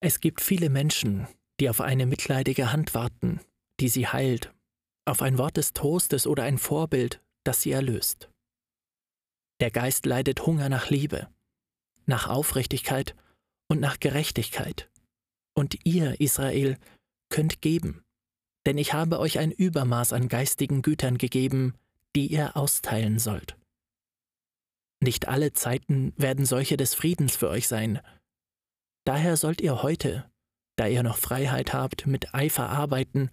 Es 0.01 0.19
gibt 0.19 0.41
viele 0.41 0.69
Menschen, 0.69 1.27
die 1.59 1.69
auf 1.69 1.81
eine 1.81 2.05
mitleidige 2.05 2.71
Hand 2.71 2.93
warten, 2.93 3.39
die 3.79 3.89
sie 3.89 4.07
heilt, 4.07 4.53
auf 5.05 5.21
ein 5.21 5.37
Wort 5.37 5.57
des 5.57 5.73
Trostes 5.73 6.27
oder 6.27 6.43
ein 6.43 6.57
Vorbild, 6.57 7.21
das 7.43 7.61
sie 7.61 7.71
erlöst. 7.71 8.29
Der 9.61 9.71
Geist 9.71 10.05
leidet 10.05 10.45
Hunger 10.45 10.69
nach 10.69 10.89
Liebe, 10.89 11.27
nach 12.05 12.27
Aufrichtigkeit 12.27 13.15
und 13.67 13.79
nach 13.79 13.99
Gerechtigkeit. 13.99 14.89
Und 15.53 15.85
ihr, 15.85 16.19
Israel, 16.21 16.77
könnt 17.29 17.61
geben, 17.61 18.03
denn 18.65 18.77
ich 18.77 18.93
habe 18.93 19.19
euch 19.19 19.39
ein 19.39 19.51
Übermaß 19.51 20.13
an 20.13 20.27
geistigen 20.27 20.81
Gütern 20.81 21.17
gegeben, 21.17 21.73
die 22.15 22.27
ihr 22.27 22.55
austeilen 22.55 23.19
sollt. 23.19 23.57
Nicht 25.01 25.27
alle 25.27 25.53
Zeiten 25.53 26.13
werden 26.17 26.45
solche 26.45 26.77
des 26.77 26.93
Friedens 26.93 27.35
für 27.35 27.49
euch 27.49 27.67
sein. 27.67 28.01
Daher 29.05 29.37
sollt 29.37 29.61
ihr 29.61 29.81
heute, 29.81 30.29
da 30.75 30.87
ihr 30.87 31.03
noch 31.03 31.17
Freiheit 31.17 31.73
habt, 31.73 32.05
mit 32.05 32.33
Eifer 32.33 32.69
arbeiten 32.69 33.31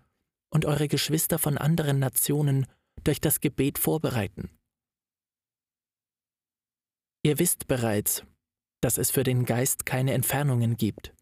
und 0.51 0.64
eure 0.64 0.89
Geschwister 0.89 1.39
von 1.39 1.59
anderen 1.59 1.99
Nationen 1.99 2.67
durch 3.03 3.21
das 3.21 3.41
Gebet 3.41 3.79
vorbereiten. 3.79 4.51
Ihr 7.25 7.39
wisst 7.39 7.67
bereits, 7.67 8.25
dass 8.81 8.99
es 8.99 9.11
für 9.11 9.25
den 9.25 9.45
Geist 9.45 9.85
keine 9.85 10.12
Entfernungen 10.12 10.77
gibt, 10.77 11.12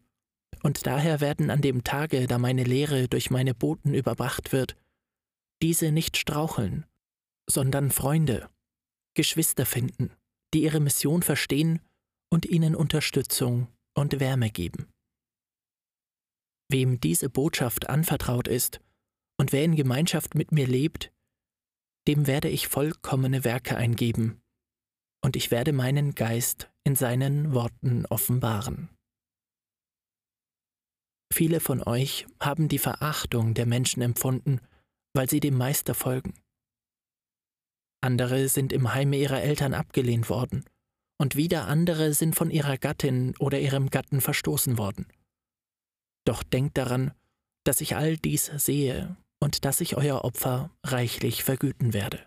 und 0.61 0.85
daher 0.85 1.21
werden 1.21 1.49
an 1.49 1.61
dem 1.61 1.83
Tage, 1.83 2.27
da 2.27 2.37
meine 2.37 2.63
Lehre 2.63 3.07
durch 3.07 3.29
meine 3.29 3.53
Boten 3.53 3.93
überbracht 3.93 4.51
wird, 4.51 4.75
diese 5.61 5.91
nicht 5.91 6.17
straucheln, 6.17 6.85
sondern 7.49 7.91
Freunde, 7.91 8.49
Geschwister 9.15 9.65
finden, 9.65 10.11
die 10.53 10.63
ihre 10.63 10.79
Mission 10.79 11.21
verstehen 11.21 11.79
und 12.31 12.45
ihnen 12.45 12.75
Unterstützung 12.75 13.67
und 13.95 14.19
Wärme 14.19 14.49
geben. 14.49 14.87
Wem 16.69 16.99
diese 16.99 17.29
Botschaft 17.29 17.89
anvertraut 17.89 18.47
ist 18.47 18.81
und 19.39 19.51
wer 19.51 19.63
in 19.63 19.75
Gemeinschaft 19.75 20.35
mit 20.35 20.51
mir 20.51 20.67
lebt, 20.67 21.11
dem 22.07 22.27
werde 22.27 22.49
ich 22.49 22.67
vollkommene 22.67 23.43
Werke 23.43 23.75
eingeben, 23.77 24.41
und 25.23 25.35
ich 25.35 25.49
werde 25.49 25.73
meinen 25.73 26.13
Geist 26.13 26.69
in 26.83 26.95
seinen 26.95 27.53
Worten 27.53 28.05
offenbaren. 28.05 28.89
Viele 31.33 31.59
von 31.59 31.81
euch 31.81 32.27
haben 32.39 32.67
die 32.67 32.77
Verachtung 32.77 33.55
der 33.55 33.65
Menschen 33.65 34.01
empfunden, 34.01 34.61
weil 35.13 35.29
sie 35.29 35.39
dem 35.39 35.57
Meister 35.57 35.95
folgen. 35.95 36.33
Andere 38.05 38.49
sind 38.49 38.71
im 38.71 38.93
Heime 38.93 39.17
ihrer 39.17 39.41
Eltern 39.41 39.73
abgelehnt 39.73 40.29
worden, 40.29 40.63
und 41.19 41.35
wieder 41.35 41.67
andere 41.67 42.13
sind 42.13 42.35
von 42.35 42.51
ihrer 42.51 42.77
Gattin 42.77 43.35
oder 43.39 43.59
ihrem 43.59 43.89
Gatten 43.89 44.21
verstoßen 44.21 44.77
worden. 44.77 45.07
Doch 46.23 46.43
denkt 46.43 46.77
daran, 46.77 47.13
dass 47.65 47.81
ich 47.81 47.95
all 47.95 48.15
dies 48.15 48.45
sehe 48.57 49.17
und 49.39 49.65
dass 49.65 49.81
ich 49.81 49.97
euer 49.97 50.23
Opfer 50.23 50.69
reichlich 50.83 51.43
vergüten 51.43 51.93
werde. 51.93 52.23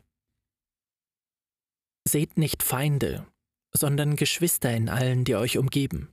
Seht 2.08 2.38
nicht 2.38 2.64
Feinde, 2.64 3.24
sondern 3.72 4.16
Geschwister 4.16 4.74
in 4.74 4.88
allen, 4.88 5.24
die 5.24 5.36
euch 5.36 5.58
umgeben. 5.58 6.12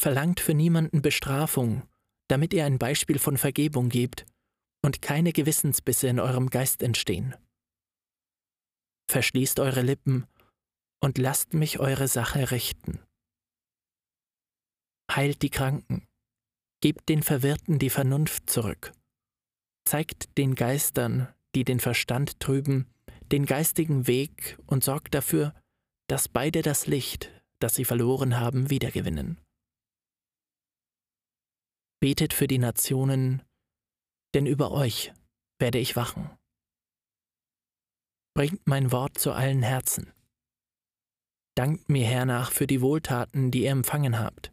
Verlangt 0.00 0.40
für 0.40 0.54
niemanden 0.54 1.02
Bestrafung, 1.02 1.82
damit 2.28 2.54
ihr 2.54 2.64
ein 2.64 2.78
Beispiel 2.78 3.18
von 3.18 3.36
Vergebung 3.36 3.90
gebt 3.90 4.24
und 4.82 5.02
keine 5.02 5.34
Gewissensbisse 5.34 6.08
in 6.08 6.18
eurem 6.20 6.48
Geist 6.48 6.82
entstehen. 6.82 7.34
Verschließt 9.10 9.58
eure 9.58 9.82
Lippen 9.82 10.24
und 11.00 11.18
lasst 11.18 11.52
mich 11.52 11.80
eure 11.80 12.06
Sache 12.06 12.52
richten. 12.52 13.00
Heilt 15.10 15.42
die 15.42 15.50
Kranken, 15.50 16.06
gebt 16.80 17.08
den 17.08 17.24
Verwirrten 17.24 17.80
die 17.80 17.90
Vernunft 17.90 18.48
zurück, 18.48 18.92
zeigt 19.84 20.38
den 20.38 20.54
Geistern, 20.54 21.26
die 21.56 21.64
den 21.64 21.80
Verstand 21.80 22.38
trüben, 22.38 22.86
den 23.32 23.46
geistigen 23.46 24.06
Weg 24.06 24.56
und 24.66 24.84
sorgt 24.84 25.12
dafür, 25.12 25.60
dass 26.06 26.28
beide 26.28 26.62
das 26.62 26.86
Licht, 26.86 27.32
das 27.58 27.74
sie 27.74 27.84
verloren 27.84 28.38
haben, 28.38 28.70
wiedergewinnen. 28.70 29.40
Betet 31.98 32.32
für 32.32 32.46
die 32.46 32.58
Nationen, 32.58 33.42
denn 34.34 34.46
über 34.46 34.70
euch 34.70 35.12
werde 35.58 35.78
ich 35.78 35.96
wachen. 35.96 36.30
Bringt 38.34 38.66
mein 38.66 38.92
Wort 38.92 39.18
zu 39.18 39.32
allen 39.32 39.62
Herzen. 39.62 40.12
Dankt 41.56 41.88
mir 41.88 42.06
hernach 42.06 42.52
für 42.52 42.66
die 42.66 42.80
Wohltaten, 42.80 43.50
die 43.50 43.64
ihr 43.64 43.70
empfangen 43.70 44.18
habt, 44.18 44.52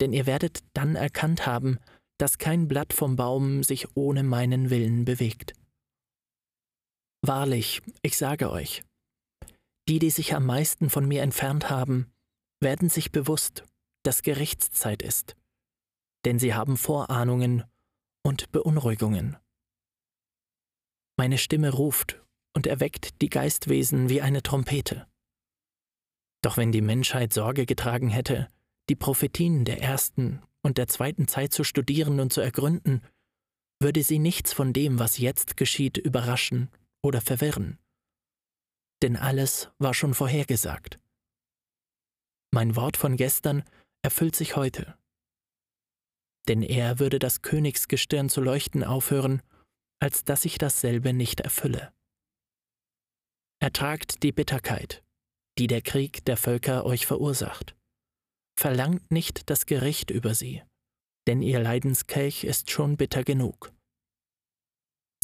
denn 0.00 0.12
ihr 0.12 0.26
werdet 0.26 0.64
dann 0.72 0.96
erkannt 0.96 1.46
haben, 1.46 1.78
dass 2.18 2.38
kein 2.38 2.68
Blatt 2.68 2.92
vom 2.92 3.16
Baum 3.16 3.62
sich 3.62 3.96
ohne 3.96 4.22
meinen 4.22 4.70
Willen 4.70 5.04
bewegt. 5.04 5.54
Wahrlich, 7.22 7.82
ich 8.02 8.16
sage 8.16 8.50
euch, 8.50 8.84
die, 9.88 9.98
die 9.98 10.10
sich 10.10 10.34
am 10.34 10.46
meisten 10.46 10.88
von 10.88 11.06
mir 11.06 11.22
entfernt 11.22 11.70
haben, 11.70 12.12
werden 12.60 12.88
sich 12.88 13.12
bewusst, 13.12 13.64
dass 14.02 14.22
Gerichtszeit 14.22 15.02
ist, 15.02 15.36
denn 16.24 16.38
sie 16.38 16.54
haben 16.54 16.76
Vorahnungen 16.76 17.64
und 18.22 18.52
Beunruhigungen. 18.52 19.36
Meine 21.18 21.38
Stimme 21.38 21.70
ruft 21.70 22.23
und 22.54 22.66
erweckt 22.66 23.20
die 23.20 23.28
Geistwesen 23.28 24.08
wie 24.08 24.22
eine 24.22 24.42
Trompete. 24.42 25.06
Doch 26.42 26.56
wenn 26.56 26.72
die 26.72 26.80
Menschheit 26.80 27.32
Sorge 27.32 27.66
getragen 27.66 28.08
hätte, 28.08 28.48
die 28.88 28.96
Prophetien 28.96 29.64
der 29.64 29.80
ersten 29.80 30.42
und 30.62 30.78
der 30.78 30.88
zweiten 30.88 31.28
Zeit 31.28 31.52
zu 31.52 31.64
studieren 31.64 32.20
und 32.20 32.32
zu 32.32 32.40
ergründen, 32.40 33.02
würde 33.80 34.02
sie 34.02 34.18
nichts 34.18 34.52
von 34.52 34.72
dem, 34.72 34.98
was 34.98 35.18
jetzt 35.18 35.56
geschieht, 35.56 35.98
überraschen 35.98 36.70
oder 37.02 37.20
verwirren. 37.20 37.78
Denn 39.02 39.16
alles 39.16 39.70
war 39.78 39.94
schon 39.94 40.14
vorhergesagt. 40.14 40.98
Mein 42.50 42.76
Wort 42.76 42.96
von 42.96 43.16
gestern 43.16 43.64
erfüllt 44.02 44.36
sich 44.36 44.54
heute. 44.56 44.96
Denn 46.46 46.62
er 46.62 46.98
würde 46.98 47.18
das 47.18 47.42
Königsgestirn 47.42 48.28
zu 48.28 48.40
leuchten 48.40 48.84
aufhören, 48.84 49.42
als 49.98 50.24
dass 50.24 50.44
ich 50.44 50.58
dasselbe 50.58 51.12
nicht 51.12 51.40
erfülle. 51.40 51.92
Ertragt 53.64 54.22
die 54.22 54.30
Bitterkeit, 54.30 55.02
die 55.56 55.68
der 55.68 55.80
Krieg 55.80 56.22
der 56.26 56.36
Völker 56.36 56.84
euch 56.84 57.06
verursacht. 57.06 57.74
Verlangt 58.60 59.10
nicht 59.10 59.48
das 59.48 59.64
Gericht 59.64 60.10
über 60.10 60.34
sie, 60.34 60.62
denn 61.26 61.40
ihr 61.40 61.60
Leidenskelch 61.60 62.44
ist 62.44 62.70
schon 62.70 62.98
bitter 62.98 63.24
genug. 63.24 63.72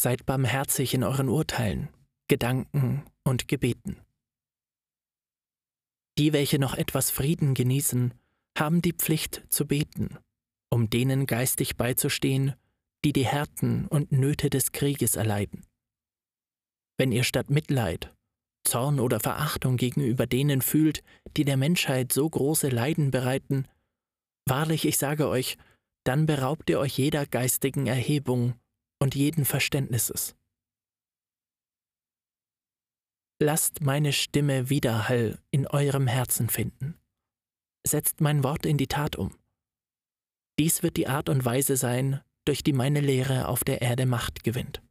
Seid 0.00 0.24
barmherzig 0.24 0.94
in 0.94 1.04
euren 1.04 1.28
Urteilen, 1.28 1.90
Gedanken 2.28 3.04
und 3.24 3.46
Gebeten. 3.46 4.00
Die, 6.16 6.32
welche 6.32 6.58
noch 6.58 6.72
etwas 6.72 7.10
Frieden 7.10 7.52
genießen, 7.52 8.14
haben 8.56 8.80
die 8.80 8.94
Pflicht 8.94 9.44
zu 9.50 9.66
beten, 9.66 10.16
um 10.70 10.88
denen 10.88 11.26
geistig 11.26 11.76
beizustehen, 11.76 12.54
die 13.04 13.12
die 13.12 13.26
Härten 13.26 13.86
und 13.86 14.12
Nöte 14.12 14.48
des 14.48 14.72
Krieges 14.72 15.16
erleiden. 15.16 15.66
Wenn 16.96 17.12
ihr 17.12 17.24
statt 17.24 17.50
Mitleid, 17.50 18.14
Zorn 18.64 19.00
oder 19.00 19.20
Verachtung 19.20 19.76
gegenüber 19.76 20.26
denen 20.26 20.62
fühlt, 20.62 21.02
die 21.36 21.44
der 21.44 21.56
Menschheit 21.56 22.12
so 22.12 22.28
große 22.28 22.68
Leiden 22.68 23.10
bereiten, 23.10 23.66
wahrlich, 24.46 24.86
ich 24.86 24.98
sage 24.98 25.28
euch, 25.28 25.56
dann 26.04 26.26
beraubt 26.26 26.70
ihr 26.70 26.78
euch 26.78 26.96
jeder 26.98 27.26
geistigen 27.26 27.86
Erhebung 27.86 28.54
und 29.00 29.14
jeden 29.14 29.44
Verständnisses. 29.44 30.34
Lasst 33.42 33.80
meine 33.80 34.12
Stimme 34.12 34.68
Widerhall 34.68 35.38
in 35.50 35.66
eurem 35.66 36.06
Herzen 36.06 36.50
finden. 36.50 36.98
Setzt 37.86 38.20
mein 38.20 38.44
Wort 38.44 38.66
in 38.66 38.76
die 38.76 38.86
Tat 38.86 39.16
um. 39.16 39.34
Dies 40.58 40.82
wird 40.82 40.98
die 40.98 41.08
Art 41.08 41.30
und 41.30 41.46
Weise 41.46 41.78
sein, 41.78 42.20
durch 42.44 42.62
die 42.62 42.74
meine 42.74 43.00
Lehre 43.00 43.48
auf 43.48 43.64
der 43.64 43.80
Erde 43.80 44.04
Macht 44.04 44.44
gewinnt. 44.44 44.82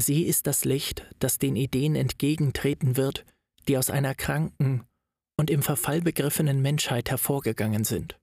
Sie 0.00 0.24
ist 0.24 0.46
das 0.46 0.64
Licht, 0.64 1.06
das 1.18 1.38
den 1.38 1.56
Ideen 1.56 1.96
entgegentreten 1.96 2.96
wird, 2.96 3.24
die 3.66 3.76
aus 3.76 3.90
einer 3.90 4.14
kranken 4.14 4.86
und 5.36 5.50
im 5.50 5.62
Verfall 5.62 6.00
begriffenen 6.00 6.62
Menschheit 6.62 7.10
hervorgegangen 7.10 7.84
sind. 7.84 8.18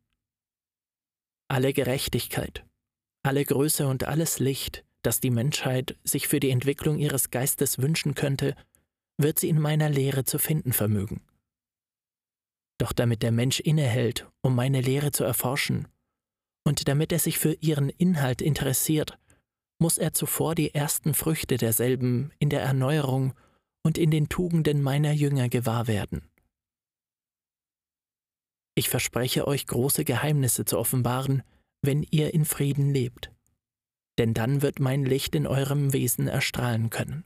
Alle 1.48 1.74
Gerechtigkeit, 1.74 2.66
alle 3.24 3.46
Größe 3.46 3.88
und 3.88 4.06
alles 4.06 4.40
Licht, 4.40 4.84
das 5.02 5.20
die 5.20 5.30
Menschheit 5.30 5.98
sich 6.04 6.28
für 6.28 6.40
die 6.40 6.50
Entwicklung 6.50 6.98
ihres 6.98 7.30
Geistes 7.30 7.80
wünschen 7.80 8.16
könnte, 8.16 8.56
wird 9.18 9.40
sie 9.40 9.50
in 9.50 9.60
meiner 9.60 9.90
Lehre 9.90 10.24
zu 10.24 10.40
finden 10.40 10.74
vermögen. 10.74 11.22
Doch 12.78 12.92
damit 12.92 13.22
der 13.24 13.32
Mensch 13.32 13.60
innehält, 13.60 14.28
um 14.42 14.56
meine 14.56 14.82
Lehre 14.82 15.12
zu 15.12 15.24
erforschen, 15.24 15.88
und 16.66 16.88
damit 16.88 17.12
er 17.12 17.20
sich 17.20 17.38
für 17.38 17.54
ihren 17.54 17.90
Inhalt 17.90 18.42
interessiert, 18.42 19.18
muss 19.80 19.98
er 19.98 20.14
zuvor 20.14 20.56
die 20.56 20.74
ersten 20.74 21.14
Früchte 21.14 21.58
derselben 21.58 22.32
in 22.40 22.50
der 22.50 22.62
Erneuerung 22.62 23.34
und 23.84 23.98
in 23.98 24.10
den 24.10 24.30
Tugenden 24.30 24.82
meiner 24.82 25.12
Jünger 25.12 25.50
gewahr 25.50 25.88
werden. 25.88 26.30
Ich 28.76 28.90
verspreche 28.90 29.48
euch 29.48 29.68
große 29.68 30.04
Geheimnisse 30.04 30.66
zu 30.66 30.78
offenbaren, 30.78 31.44
wenn 31.82 32.04
ihr 32.04 32.34
in 32.34 32.46
Frieden 32.46 32.90
lebt, 32.90 33.32
denn 34.18 34.34
dann 34.34 34.62
wird 34.62 34.80
mein 34.80 35.06
Licht 35.06 35.36
in 35.36 35.48
eurem 35.48 35.94
Wesen 35.94 36.28
erstrahlen 36.28 36.90
können. 36.90 37.24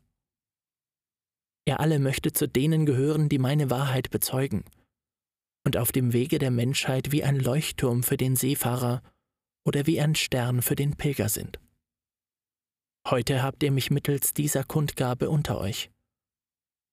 Ihr 1.66 1.80
alle 1.80 2.00
möchtet 2.00 2.38
zu 2.38 2.48
denen 2.48 2.86
gehören, 2.86 3.30
die 3.30 3.40
meine 3.40 3.70
Wahrheit 3.70 4.10
bezeugen, 4.10 4.64
und 5.66 5.78
auf 5.78 5.92
dem 5.92 6.14
Wege 6.14 6.40
der 6.40 6.52
Menschheit 6.52 7.12
wie 7.12 7.24
ein 7.24 7.40
Leuchtturm 7.40 8.04
für 8.04 8.18
den 8.18 8.36
Seefahrer 8.36 9.02
oder 9.66 9.86
wie 9.86 10.02
ein 10.02 10.16
Stern 10.16 10.62
für 10.62 10.76
den 10.76 10.96
Pilger 10.98 11.30
sind. 11.30 11.60
Heute 13.10 13.42
habt 13.42 13.64
ihr 13.64 13.72
mich 13.72 13.90
mittels 13.90 14.36
dieser 14.36 14.64
Kundgabe 14.64 15.32
unter 15.32 15.60
euch. 15.60 15.90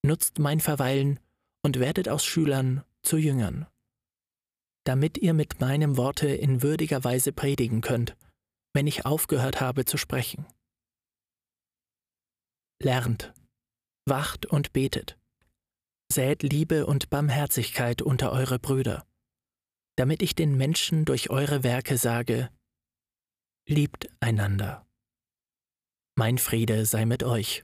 Nutzt 0.02 0.38
mein 0.38 0.60
Verweilen 0.60 1.20
und 1.62 1.78
werdet 1.78 2.08
aus 2.08 2.24
Schülern 2.24 2.84
zu 3.02 3.18
Jüngern, 3.18 3.66
damit 4.84 5.18
ihr 5.18 5.34
mit 5.34 5.60
meinem 5.60 5.98
Worte 5.98 6.28
in 6.28 6.62
würdiger 6.62 7.04
Weise 7.04 7.32
predigen 7.32 7.82
könnt, 7.82 8.16
wenn 8.72 8.86
ich 8.86 9.04
aufgehört 9.04 9.60
habe 9.60 9.84
zu 9.84 9.98
sprechen. 9.98 10.46
Lernt, 12.80 13.34
wacht 14.06 14.46
und 14.46 14.72
betet, 14.72 15.18
sät 16.10 16.42
Liebe 16.42 16.86
und 16.86 17.10
Barmherzigkeit 17.10 18.00
unter 18.00 18.32
eure 18.32 18.58
Brüder, 18.58 19.06
damit 19.96 20.22
ich 20.22 20.34
den 20.34 20.56
Menschen 20.56 21.04
durch 21.04 21.28
eure 21.28 21.62
Werke 21.62 21.98
sage, 21.98 22.48
liebt 23.66 24.08
einander. 24.20 24.85
Mein 26.18 26.38
Friede 26.38 26.86
sei 26.86 27.04
mit 27.04 27.24
euch. 27.24 27.62